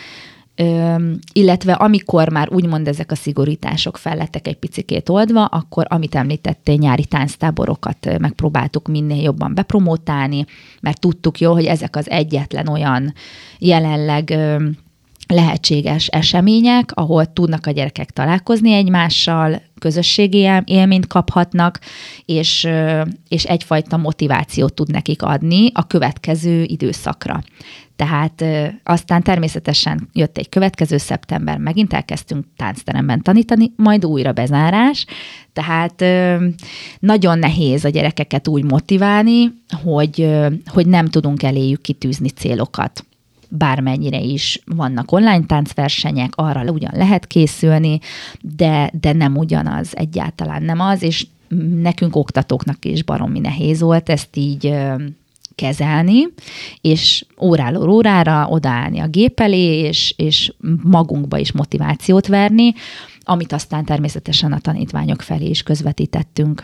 Illetve 1.33 1.73
amikor 1.73 2.29
már 2.29 2.49
úgymond 2.51 2.87
ezek 2.87 3.11
a 3.11 3.15
szigorítások 3.15 3.97
fellettek 3.97 4.47
egy 4.47 4.57
picikét 4.57 5.09
oldva, 5.09 5.45
akkor 5.45 5.85
amit 5.89 6.15
említettél, 6.15 6.75
nyári 6.75 7.05
tánctáborokat 7.05 8.17
megpróbáltuk 8.19 8.87
minél 8.87 9.21
jobban 9.21 9.53
bepromótálni, 9.53 10.45
mert 10.81 10.99
tudtuk 10.99 11.39
jó, 11.39 11.53
hogy 11.53 11.65
ezek 11.65 11.95
az 11.95 12.09
egyetlen 12.09 12.67
olyan 12.67 13.13
jelenleg 13.59 14.37
lehetséges 15.27 16.07
események, 16.07 16.91
ahol 16.93 17.33
tudnak 17.33 17.65
a 17.65 17.71
gyerekek 17.71 18.11
találkozni 18.11 18.71
egymással, 18.71 19.61
közösségi 19.79 20.49
élményt 20.65 21.07
kaphatnak, 21.07 21.79
és, 22.25 22.67
és 23.27 23.43
egyfajta 23.43 23.97
motivációt 23.97 24.73
tud 24.73 24.91
nekik 24.91 25.21
adni 25.21 25.71
a 25.73 25.87
következő 25.87 26.63
időszakra. 26.63 27.43
Tehát 27.97 28.43
aztán 28.83 29.23
természetesen 29.23 30.09
jött 30.13 30.37
egy 30.37 30.49
következő 30.49 30.97
szeptember, 30.97 31.57
megint 31.57 31.93
elkezdtünk 31.93 32.45
táncteremben 32.55 33.21
tanítani, 33.21 33.71
majd 33.75 34.05
újra 34.05 34.31
bezárás, 34.31 35.05
tehát 35.53 36.03
nagyon 36.99 37.39
nehéz 37.39 37.85
a 37.85 37.89
gyerekeket 37.89 38.47
úgy 38.47 38.63
motiválni, 38.63 39.53
hogy, 39.83 40.29
hogy 40.65 40.87
nem 40.87 41.05
tudunk 41.05 41.43
eléjük 41.43 41.81
kitűzni 41.81 42.29
célokat. 42.29 43.05
Bármennyire 43.49 44.19
is 44.19 44.61
vannak 44.65 45.11
online 45.11 45.45
táncversenyek, 45.45 46.31
arra 46.35 46.71
ugyan 46.71 46.93
lehet 46.93 47.27
készülni, 47.27 47.99
de, 48.41 48.91
de 49.01 49.13
nem 49.13 49.37
ugyanaz, 49.37 49.95
egyáltalán 49.95 50.63
nem 50.63 50.79
az, 50.79 51.03
és 51.03 51.27
nekünk 51.81 52.15
oktatóknak 52.15 52.85
is 52.85 53.03
baromi 53.03 53.39
nehéz 53.39 53.81
volt 53.81 54.09
ezt 54.09 54.35
így 54.35 54.73
kezelni, 55.57 56.23
és 56.81 57.25
óráról 57.41 57.89
órára 57.89 58.47
odaállni 58.47 58.99
a 58.99 59.07
gép 59.07 59.39
elé, 59.39 59.79
és, 59.79 60.13
és 60.17 60.53
magunkba 60.83 61.37
is 61.37 61.51
motivációt 61.51 62.27
verni, 62.27 62.73
amit 63.23 63.53
aztán 63.53 63.85
természetesen 63.85 64.53
a 64.53 64.59
tanítványok 64.59 65.21
felé 65.21 65.45
is 65.45 65.63
közvetítettünk. 65.63 66.63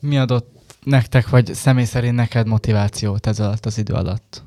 Mi 0.00 0.18
adott 0.18 0.48
nektek, 0.84 1.28
vagy 1.28 1.54
személy 1.54 1.84
szerint 1.84 2.14
neked 2.14 2.46
motivációt 2.46 3.26
ez 3.26 3.40
alatt 3.40 3.66
az 3.66 3.78
idő 3.78 3.94
alatt? 3.94 4.42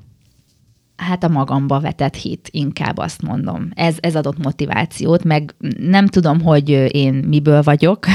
hát 1.04 1.24
a 1.24 1.28
magamba 1.28 1.80
vetett 1.80 2.16
hit, 2.16 2.48
inkább 2.52 2.98
azt 2.98 3.22
mondom. 3.22 3.70
Ez, 3.74 3.96
ez 4.00 4.16
adott 4.16 4.38
motivációt, 4.38 5.24
meg 5.24 5.56
nem 5.78 6.08
tudom, 6.08 6.42
hogy 6.42 6.70
én 6.96 7.14
miből 7.14 7.62
vagyok, 7.62 8.06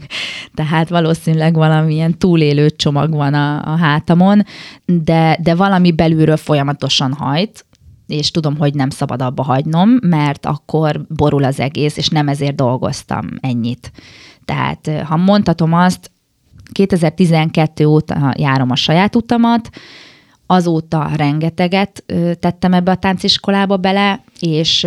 tehát 0.54 0.88
valószínűleg 0.88 1.54
valamilyen 1.54 2.18
túlélő 2.18 2.70
csomag 2.70 3.10
van 3.14 3.34
a, 3.34 3.72
a 3.72 3.76
hátamon, 3.76 4.42
de, 4.84 5.38
de 5.42 5.54
valami 5.54 5.92
belülről 5.92 6.36
folyamatosan 6.36 7.12
hajt, 7.12 7.64
és 8.06 8.30
tudom, 8.30 8.56
hogy 8.56 8.74
nem 8.74 8.90
szabad 8.90 9.22
abba 9.22 9.42
hagynom, 9.42 9.98
mert 10.02 10.46
akkor 10.46 11.04
borul 11.08 11.44
az 11.44 11.60
egész, 11.60 11.96
és 11.96 12.08
nem 12.08 12.28
ezért 12.28 12.54
dolgoztam 12.54 13.28
ennyit. 13.40 13.92
Tehát 14.44 14.90
ha 15.04 15.16
mondhatom 15.16 15.72
azt, 15.72 16.10
2012 16.72 17.86
óta 17.86 18.34
járom 18.36 18.70
a 18.70 18.76
saját 18.76 19.16
utamat, 19.16 19.70
azóta 20.46 21.10
rengeteget 21.16 22.04
tettem 22.40 22.72
ebbe 22.72 22.90
a 22.90 22.96
tánciskolába 22.96 23.76
bele, 23.76 24.24
és 24.40 24.86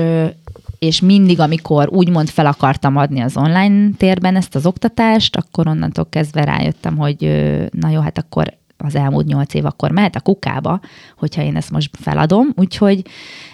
és 0.80 1.01
mindig, 1.01 1.39
amikor 1.39 1.89
úgymond 1.89 2.30
fel 2.30 2.45
akartam 2.45 2.97
adni 2.97 3.19
az 3.19 3.38
online 3.38 3.89
térben 3.97 4.36
ezt 4.36 4.55
az 4.55 4.65
oktatást, 4.65 5.36
akkor 5.36 5.67
onnantól 5.67 6.07
kezdve 6.09 6.43
rájöttem, 6.43 6.97
hogy 6.97 7.19
na 7.71 7.89
jó, 7.89 7.99
hát 7.99 8.17
akkor 8.17 8.57
az 8.78 8.95
elmúlt 8.95 9.26
nyolc 9.26 9.53
év 9.53 9.65
akkor 9.65 9.91
mehet 9.91 10.15
a 10.15 10.19
kukába, 10.19 10.80
hogyha 11.17 11.41
én 11.41 11.55
ezt 11.55 11.71
most 11.71 11.97
feladom. 12.01 12.47
Úgyhogy 12.55 13.05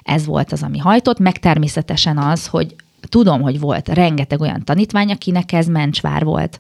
ez 0.04 0.26
volt 0.26 0.52
az, 0.52 0.64
ami 0.64 0.78
hajtott, 0.78 1.20
meg 1.20 1.38
természetesen 1.38 2.18
az, 2.18 2.48
hogy 2.48 2.76
tudom, 3.10 3.42
hogy 3.42 3.60
volt 3.60 3.90
rengeteg 3.90 4.42
olyan 4.42 4.64
tanítvány, 4.64 5.12
akinek 5.12 5.52
ez 5.52 5.68
mencsvár 5.68 6.24
volt, 6.24 6.60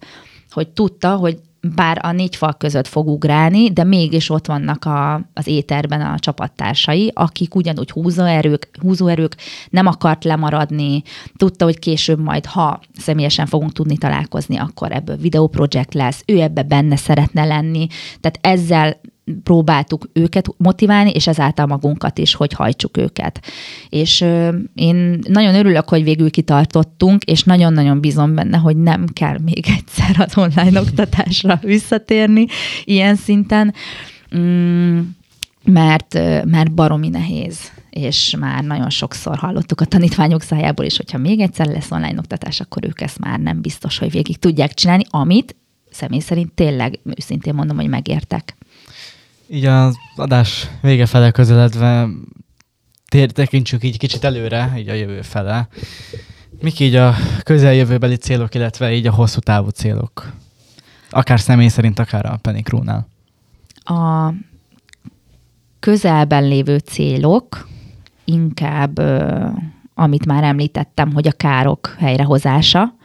hogy 0.49 0.67
tudta, 0.67 1.15
hogy 1.15 1.39
bár 1.75 1.99
a 2.01 2.11
négy 2.11 2.35
fal 2.35 2.53
között 2.53 2.87
fog 2.87 3.07
ugrálni, 3.07 3.71
de 3.71 3.83
mégis 3.83 4.29
ott 4.29 4.45
vannak 4.45 4.85
a, 4.85 5.13
az 5.33 5.47
éterben 5.47 6.01
a 6.01 6.19
csapattársai, 6.19 7.11
akik 7.15 7.55
ugyanúgy 7.55 7.91
húzóerők, 7.91 8.69
húzóerők, 8.81 9.35
nem 9.69 9.85
akart 9.87 10.23
lemaradni, 10.23 11.01
tudta, 11.37 11.65
hogy 11.65 11.79
később 11.79 12.19
majd, 12.19 12.45
ha 12.45 12.79
személyesen 12.97 13.45
fogunk 13.45 13.71
tudni 13.71 13.97
találkozni, 13.97 14.57
akkor 14.57 14.91
ebből 14.91 15.15
videóprojekt 15.17 15.93
lesz, 15.93 16.23
ő 16.25 16.39
ebbe 16.39 16.63
benne 16.63 16.95
szeretne 16.95 17.45
lenni, 17.45 17.87
tehát 18.19 18.39
ezzel 18.41 18.99
próbáltuk 19.43 20.09
őket 20.13 20.47
motiválni, 20.57 21.09
és 21.09 21.27
ezáltal 21.27 21.65
magunkat 21.65 22.17
is, 22.17 22.33
hogy 22.33 22.53
hajtsuk 22.53 22.97
őket. 22.97 23.45
És 23.89 24.21
én 24.75 25.19
nagyon 25.27 25.55
örülök, 25.55 25.89
hogy 25.89 26.03
végül 26.03 26.29
kitartottunk, 26.29 27.23
és 27.23 27.43
nagyon-nagyon 27.43 27.99
bízom 27.99 28.35
benne, 28.35 28.57
hogy 28.57 28.77
nem 28.77 29.05
kell 29.13 29.37
még 29.45 29.65
egyszer 29.77 30.15
az 30.27 30.37
online 30.37 30.79
oktatásra 30.87 31.59
visszatérni 31.63 32.45
ilyen 32.83 33.15
szinten, 33.15 33.73
mm, 34.37 34.99
mert, 35.63 36.13
mert 36.45 36.71
baromi 36.71 37.09
nehéz 37.09 37.71
és 37.91 38.35
már 38.39 38.63
nagyon 38.63 38.89
sokszor 38.89 39.37
hallottuk 39.37 39.81
a 39.81 39.85
tanítványok 39.85 40.41
szájából 40.41 40.85
is, 40.85 40.97
hogyha 40.97 41.17
még 41.17 41.39
egyszer 41.39 41.65
lesz 41.65 41.91
online 41.91 42.17
oktatás, 42.17 42.59
akkor 42.59 42.85
ők 42.85 43.01
ezt 43.01 43.19
már 43.19 43.39
nem 43.39 43.61
biztos, 43.61 43.97
hogy 43.97 44.11
végig 44.11 44.37
tudják 44.37 44.73
csinálni, 44.73 45.03
amit 45.09 45.55
személy 45.89 46.19
szerint 46.19 46.51
tényleg 46.51 46.99
őszintén 47.03 47.53
mondom, 47.53 47.77
hogy 47.77 47.87
megértek. 47.87 48.55
Így 49.53 49.65
az 49.65 49.97
adás 50.15 50.67
vége 50.81 51.05
fele 51.05 51.31
közeledve 51.31 52.07
tekintsük 53.33 53.83
így 53.83 53.97
kicsit 53.97 54.23
előre, 54.23 54.73
így 54.77 54.89
a 54.89 54.93
jövő 54.93 55.21
fele. 55.21 55.67
Mik 56.61 56.79
így 56.79 56.95
a 56.95 57.15
közeljövőbeli 57.43 58.15
célok, 58.15 58.55
illetve 58.55 58.93
így 58.93 59.07
a 59.07 59.11
hosszú 59.11 59.39
távú 59.39 59.69
célok? 59.69 60.31
Akár 61.09 61.39
személy 61.39 61.67
szerint, 61.67 61.99
akár 61.99 62.25
a 62.25 62.39
Penny 62.41 62.61
Crew-nál. 62.61 63.07
A 63.83 64.33
közelben 65.79 66.47
lévő 66.47 66.77
célok 66.77 67.67
inkább, 68.25 69.01
amit 69.93 70.25
már 70.25 70.43
említettem, 70.43 71.13
hogy 71.13 71.27
a 71.27 71.31
károk 71.31 71.95
helyrehozása, 71.99 72.95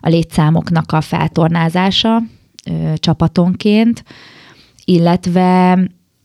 a 0.00 0.08
létszámoknak 0.08 0.92
a 0.92 1.00
feltornázása 1.00 2.22
csapatonként, 2.94 4.04
illetve 4.90 5.78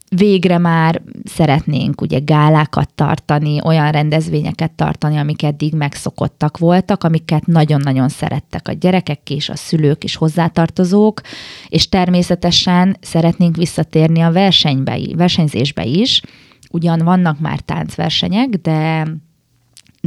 végre 0.08 0.58
már 0.58 1.02
szeretnénk 1.24 2.00
ugye 2.00 2.18
gálákat 2.18 2.94
tartani, 2.94 3.60
olyan 3.64 3.90
rendezvényeket 3.90 4.70
tartani, 4.72 5.16
amik 5.16 5.42
eddig 5.42 5.74
megszokottak 5.74 6.58
voltak, 6.58 7.04
amiket 7.04 7.46
nagyon-nagyon 7.46 8.08
szerettek 8.08 8.68
a 8.68 8.72
gyerekek 8.72 9.30
és 9.30 9.48
a 9.48 9.56
szülők 9.56 10.04
és 10.04 10.16
hozzátartozók, 10.16 11.20
és 11.68 11.88
természetesen 11.88 12.96
szeretnénk 13.00 13.56
visszatérni 13.56 14.20
a 14.20 14.32
versenybe, 14.32 14.98
versenyzésbe 15.16 15.84
is. 15.84 16.22
Ugyan 16.70 16.98
vannak 16.98 17.40
már 17.40 17.60
táncversenyek, 17.60 18.48
de 18.48 19.06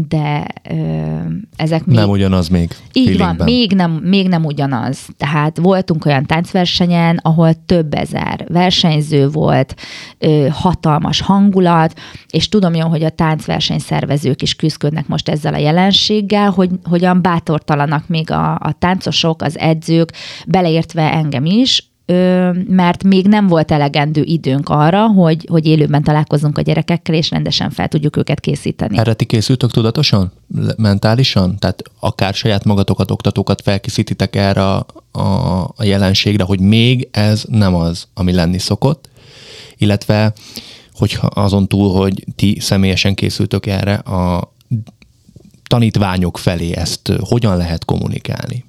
de 0.07 0.45
ö, 0.69 0.75
ezek 1.55 1.85
még... 1.85 1.95
Nem 1.95 2.09
ugyanaz 2.09 2.47
még. 2.47 2.75
Így 2.93 3.17
van, 3.17 3.35
még 3.43 3.73
nem, 3.73 3.91
még 3.91 4.27
nem 4.27 4.45
ugyanaz. 4.45 5.07
Tehát 5.17 5.57
voltunk 5.57 6.05
olyan 6.05 6.25
táncversenyen, 6.25 7.19
ahol 7.21 7.53
több 7.65 7.93
ezer 7.93 8.45
versenyző 8.47 9.29
volt, 9.29 9.75
ö, 10.17 10.47
hatalmas 10.51 11.21
hangulat, 11.21 11.99
és 12.29 12.49
tudom 12.49 12.73
jó, 12.73 12.87
hogy 12.87 13.03
a 13.03 13.09
táncverseny 13.09 13.79
szervezők 13.79 14.41
is 14.41 14.55
küzdködnek 14.55 15.07
most 15.07 15.29
ezzel 15.29 15.53
a 15.53 15.57
jelenséggel, 15.57 16.49
hogy 16.49 16.69
hogyan 16.83 17.21
bátortalanak 17.21 18.07
még 18.07 18.31
a, 18.31 18.51
a 18.51 18.75
táncosok, 18.79 19.41
az 19.41 19.57
edzők, 19.57 20.13
beleértve 20.47 21.13
engem 21.13 21.45
is, 21.45 21.88
mert 22.67 23.03
még 23.03 23.27
nem 23.27 23.47
volt 23.47 23.71
elegendő 23.71 24.21
időnk 24.21 24.69
arra, 24.69 25.07
hogy, 25.07 25.45
hogy 25.49 25.65
élőben 25.65 26.03
találkozunk 26.03 26.57
a 26.57 26.61
gyerekekkel, 26.61 27.15
és 27.15 27.29
rendesen 27.29 27.69
fel 27.69 27.87
tudjuk 27.87 28.17
őket 28.17 28.39
készíteni. 28.39 28.97
Erre 28.97 29.13
ti 29.13 29.25
készültök 29.25 29.71
tudatosan? 29.71 30.31
Mentálisan? 30.77 31.57
Tehát 31.57 31.83
akár 31.99 32.33
saját 32.33 32.63
magatokat, 32.63 33.11
oktatókat 33.11 33.61
felkészítitek 33.61 34.35
erre 34.35 34.63
a, 34.63 34.85
a, 35.11 35.63
a 35.75 35.83
jelenségre, 35.83 36.43
hogy 36.43 36.59
még 36.59 37.07
ez 37.11 37.43
nem 37.47 37.75
az, 37.75 38.07
ami 38.13 38.33
lenni 38.33 38.57
szokott, 38.57 39.09
illetve 39.77 40.33
hogyha 40.93 41.27
azon 41.27 41.67
túl, 41.67 41.93
hogy 41.93 42.23
ti 42.35 42.57
személyesen 42.59 43.15
készültök 43.15 43.65
erre, 43.65 43.93
a 43.93 44.53
tanítványok 45.67 46.37
felé 46.37 46.75
ezt 46.75 47.11
hogyan 47.19 47.57
lehet 47.57 47.85
kommunikálni? 47.85 48.65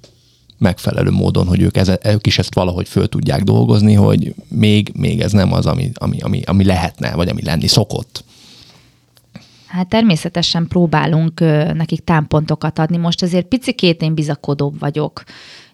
Megfelelő 0.61 1.11
módon, 1.11 1.47
hogy 1.47 1.61
ők, 1.61 1.77
eze, 1.77 1.99
ők 2.03 2.27
is 2.27 2.39
ezt 2.39 2.55
valahogy 2.55 2.87
föl 2.87 3.09
tudják 3.09 3.43
dolgozni, 3.43 3.93
hogy 3.93 4.33
még, 4.47 4.91
még 4.95 5.19
ez 5.21 5.31
nem 5.31 5.53
az, 5.53 5.65
ami, 5.65 5.91
ami, 5.93 6.19
ami, 6.19 6.41
ami 6.45 6.63
lehetne, 6.63 7.15
vagy 7.15 7.29
ami 7.29 7.43
lenni 7.43 7.67
szokott. 7.67 8.23
Hát 9.67 9.87
természetesen 9.87 10.67
próbálunk 10.67 11.39
nekik 11.73 12.03
támpontokat 12.03 12.79
adni. 12.79 12.97
Most 12.97 13.21
azért 13.23 13.45
picikét 13.45 14.01
én 14.01 14.13
bizakodóbb 14.13 14.79
vagyok. 14.79 15.23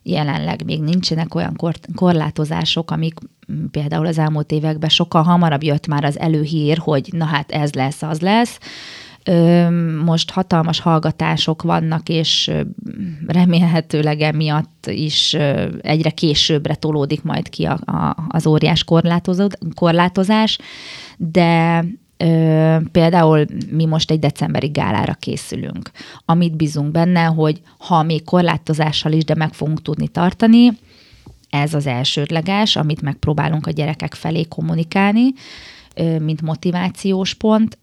Jelenleg 0.03 0.63
még 0.65 0.81
nincsenek 0.81 1.35
olyan 1.35 1.55
kor- 1.55 1.87
korlátozások, 1.95 2.91
amik 2.91 3.19
például 3.71 4.05
az 4.05 4.17
elmúlt 4.17 4.51
években 4.51 4.89
sokkal 4.89 5.23
hamarabb 5.23 5.63
jött 5.63 5.87
már 5.87 6.03
az 6.03 6.19
előhír, 6.19 6.77
hogy 6.77 7.09
na 7.11 7.25
hát 7.25 7.51
ez 7.51 7.73
lesz, 7.73 8.01
az 8.01 8.19
lesz 8.19 8.59
most 10.05 10.31
hatalmas 10.31 10.79
hallgatások 10.79 11.61
vannak, 11.61 12.09
és 12.09 12.51
remélhetőleg 13.27 14.21
emiatt 14.21 14.87
is 14.89 15.33
egyre 15.81 16.09
későbbre 16.09 16.75
tolódik 16.75 17.23
majd 17.23 17.49
ki 17.49 17.65
a, 17.65 17.79
a, 17.85 18.15
az 18.29 18.47
óriás 18.47 18.85
korlátozás, 19.75 20.57
de 21.17 21.83
Ö, 22.19 22.77
például 22.91 23.45
mi 23.71 23.85
most 23.85 24.11
egy 24.11 24.19
decemberi 24.19 24.67
gálára 24.67 25.13
készülünk, 25.13 25.91
amit 26.25 26.55
bízunk 26.55 26.91
benne, 26.91 27.23
hogy 27.23 27.61
ha 27.77 28.03
még 28.03 28.23
korlátozással 28.23 29.11
is, 29.11 29.23
de 29.23 29.35
meg 29.35 29.53
fogunk 29.53 29.81
tudni 29.81 30.07
tartani, 30.07 30.71
ez 31.49 31.73
az 31.73 31.87
elsődleges, 31.87 32.75
amit 32.75 33.01
megpróbálunk 33.01 33.67
a 33.67 33.71
gyerekek 33.71 34.13
felé 34.13 34.43
kommunikálni, 34.43 35.33
mint 36.19 36.41
motivációs 36.41 37.33
pont, 37.33 37.77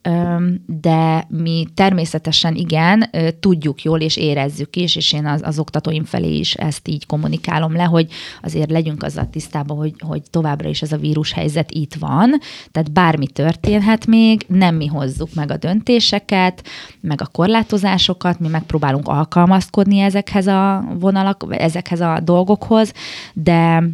de 0.66 1.26
mi 1.28 1.66
természetesen 1.74 2.54
igen, 2.54 3.10
tudjuk 3.40 3.82
jól 3.82 4.00
és 4.00 4.16
érezzük 4.16 4.76
is, 4.76 4.96
és 4.96 5.12
én 5.12 5.26
az, 5.26 5.40
az 5.44 5.58
oktatóim 5.58 6.04
felé 6.04 6.36
is 6.36 6.54
ezt 6.54 6.88
így 6.88 7.06
kommunikálom 7.06 7.76
le, 7.76 7.82
hogy 7.82 8.10
azért 8.42 8.70
legyünk 8.70 9.02
azzal 9.02 9.28
tisztában, 9.30 9.76
hogy, 9.76 9.94
hogy 9.98 10.22
továbbra 10.30 10.68
is 10.68 10.82
ez 10.82 10.92
a 10.92 10.96
vírus 10.96 11.32
helyzet 11.32 11.70
itt 11.70 11.94
van, 11.94 12.38
tehát 12.70 12.92
bármi 12.92 13.26
történhet 13.26 14.06
még, 14.06 14.44
nem 14.48 14.74
mi 14.74 14.86
hozzuk 14.86 15.34
meg 15.34 15.50
a 15.50 15.56
döntéseket, 15.56 16.64
meg 17.00 17.20
a 17.20 17.26
korlátozásokat, 17.26 18.40
mi 18.40 18.48
megpróbálunk 18.48 19.08
alkalmazkodni 19.08 19.98
ezekhez 19.98 20.46
a 20.46 20.84
vonalak, 20.98 21.46
ezekhez 21.50 22.00
a 22.00 22.20
dolgokhoz, 22.24 22.92
de 23.32 23.88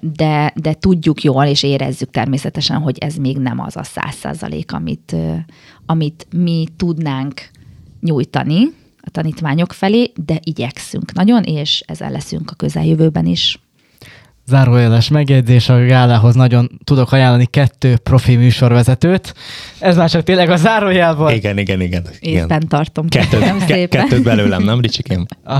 de, 0.00 0.52
de 0.54 0.72
tudjuk 0.72 1.22
jól, 1.22 1.44
és 1.44 1.62
érezzük 1.62 2.10
természetesen, 2.10 2.76
hogy 2.78 2.98
ez 2.98 3.14
még 3.14 3.38
nem 3.38 3.60
az 3.60 3.76
a 3.76 3.82
száz 3.82 4.14
százalék, 4.14 4.72
amit, 4.72 5.16
amit 5.86 6.26
mi 6.36 6.66
tudnánk 6.76 7.50
nyújtani 8.00 8.62
a 9.00 9.10
tanítványok 9.10 9.72
felé, 9.72 10.12
de 10.26 10.38
igyekszünk 10.42 11.12
nagyon, 11.12 11.42
és 11.42 11.82
ezzel 11.86 12.10
leszünk 12.10 12.50
a 12.50 12.54
közeljövőben 12.54 13.26
is. 13.26 13.58
Zárójeles 14.46 15.08
megjegyzés, 15.08 15.68
a 15.68 15.86
gálához 15.86 16.34
nagyon 16.34 16.70
tudok 16.84 17.12
ajánlani 17.12 17.46
kettő 17.46 17.96
profi 17.96 18.36
műsorvezetőt. 18.36 19.34
Ez 19.78 19.96
már 19.96 20.10
csak 20.10 20.22
tényleg 20.22 20.50
a 20.50 20.56
zárójel 20.56 21.14
volt. 21.14 21.34
Igen, 21.34 21.58
igen, 21.58 21.80
igen. 21.80 22.06
Észben 22.20 22.68
tartom. 22.68 23.08
Kettőt, 23.08 23.64
ke- 23.64 23.88
kettőt 23.88 24.22
belőlem, 24.22 24.62
nem, 24.62 24.80
Ricsikém? 24.80 25.26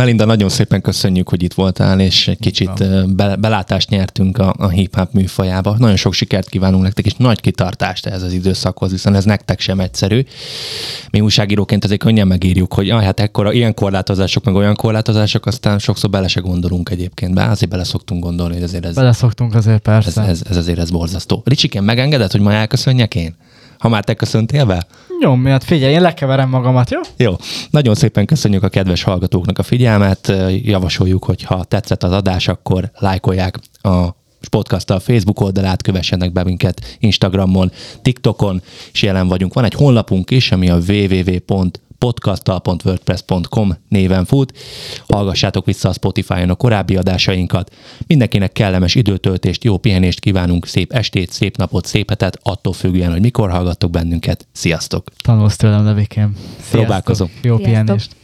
Melinda, 0.00 0.24
nagyon 0.24 0.48
szépen 0.48 0.80
köszönjük, 0.80 1.28
hogy 1.28 1.42
itt 1.42 1.54
voltál, 1.54 2.00
és 2.00 2.28
egy 2.28 2.38
kicsit 2.38 2.70
be, 3.14 3.36
belátást 3.36 3.88
nyertünk 3.88 4.38
a, 4.38 4.54
a 4.58 4.68
hip-hop 4.68 5.12
műfajába. 5.12 5.74
Nagyon 5.78 5.96
sok 5.96 6.12
sikert 6.12 6.48
kívánunk 6.48 6.82
nektek, 6.82 7.06
és 7.06 7.14
nagy 7.16 7.40
kitartást 7.40 8.06
ehhez 8.06 8.22
az 8.22 8.32
időszakhoz, 8.32 8.90
hiszen 8.90 9.14
ez 9.14 9.24
nektek 9.24 9.60
sem 9.60 9.80
egyszerű. 9.80 10.24
Mi 11.10 11.20
újságíróként 11.20 11.84
azért 11.84 12.00
könnyen 12.00 12.26
megírjuk, 12.26 12.74
hogy 12.74 12.90
ah, 12.90 13.02
hát 13.02 13.20
ekkora 13.20 13.52
ilyen 13.52 13.74
korlátozások, 13.74 14.44
meg 14.44 14.54
olyan 14.54 14.74
korlátozások, 14.74 15.46
aztán 15.46 15.78
sokszor 15.78 16.10
bele 16.10 16.28
se 16.28 16.40
gondolunk 16.40 16.90
egyébként. 16.90 17.34
Be, 17.34 17.44
azért 17.44 17.70
bele 17.70 17.84
szoktunk 17.84 18.22
gondolni, 18.22 18.54
hogy 18.54 18.62
azért 18.62 18.84
ez, 18.84 18.94
Beleszoktunk 18.94 19.54
azért 19.54 19.88
ez, 19.88 19.94
persze. 19.94 20.22
ez, 20.22 20.42
ez 20.50 20.56
azért 20.56 20.78
ez 20.78 20.90
borzasztó. 20.90 21.42
Ricsikén, 21.44 21.82
megengeded, 21.82 22.30
hogy 22.30 22.40
ma 22.40 22.52
elköszönjek 22.52 23.14
én? 23.14 23.36
Ha 23.78 23.88
már 23.88 24.04
te 24.04 24.14
köszöntél 24.14 24.64
be? 24.64 24.86
Miatt 25.28 25.64
figyelj, 25.64 25.92
én 25.92 26.00
lekeverem 26.00 26.48
magamat, 26.48 26.90
jó? 26.90 27.00
Jó, 27.16 27.36
nagyon 27.70 27.94
szépen 27.94 28.26
köszönjük 28.26 28.62
a 28.62 28.68
kedves 28.68 29.02
hallgatóknak 29.02 29.58
a 29.58 29.62
figyelmet. 29.62 30.32
Javasoljuk, 30.62 31.24
hogy 31.24 31.42
ha 31.42 31.64
tetszett 31.64 32.02
az 32.02 32.12
adás, 32.12 32.48
akkor 32.48 32.90
lájkolják 32.98 33.58
a 33.82 34.08
podcast 34.50 34.90
a 34.90 35.00
Facebook 35.00 35.40
oldalát, 35.40 35.82
kövessenek 35.82 36.32
be 36.32 36.44
minket 36.44 36.96
Instagramon, 36.98 37.72
TikTokon, 38.02 38.62
és 38.92 39.02
jelen 39.02 39.28
vagyunk. 39.28 39.54
Van 39.54 39.64
egy 39.64 39.74
honlapunk 39.74 40.30
is, 40.30 40.52
ami 40.52 40.70
a 40.70 40.78
www.podcastal.wordpress.com 42.00 43.76
néven 43.88 44.24
fut. 44.24 44.58
Hallgassátok 45.08 45.64
vissza 45.64 45.88
a 45.88 45.92
Spotify-on 45.92 46.50
a 46.50 46.54
korábbi 46.54 46.96
adásainkat. 46.96 47.74
Mindenkinek 48.06 48.52
kellemes 48.52 48.94
időtöltést, 48.94 49.64
jó 49.64 49.76
pihenést 49.76 50.20
kívánunk, 50.20 50.66
szép 50.66 50.92
estét, 50.92 51.30
szép 51.30 51.56
napot, 51.56 51.86
szép 51.86 52.08
hetet, 52.08 52.38
attól 52.42 52.72
függően, 52.72 53.10
hogy 53.10 53.20
mikor 53.20 53.50
hallgattok 53.50 53.90
bennünket. 53.90 54.46
Sziasztok! 54.52 55.10
Tanulsz 55.22 55.56
tőlem, 55.56 55.84
Levikém. 55.84 56.36
Sziasztok. 56.36 56.70
Próbálkozom. 56.70 57.30
Jó 57.42 57.56
Sziasztok. 57.56 57.64
pihenést. 57.64 58.19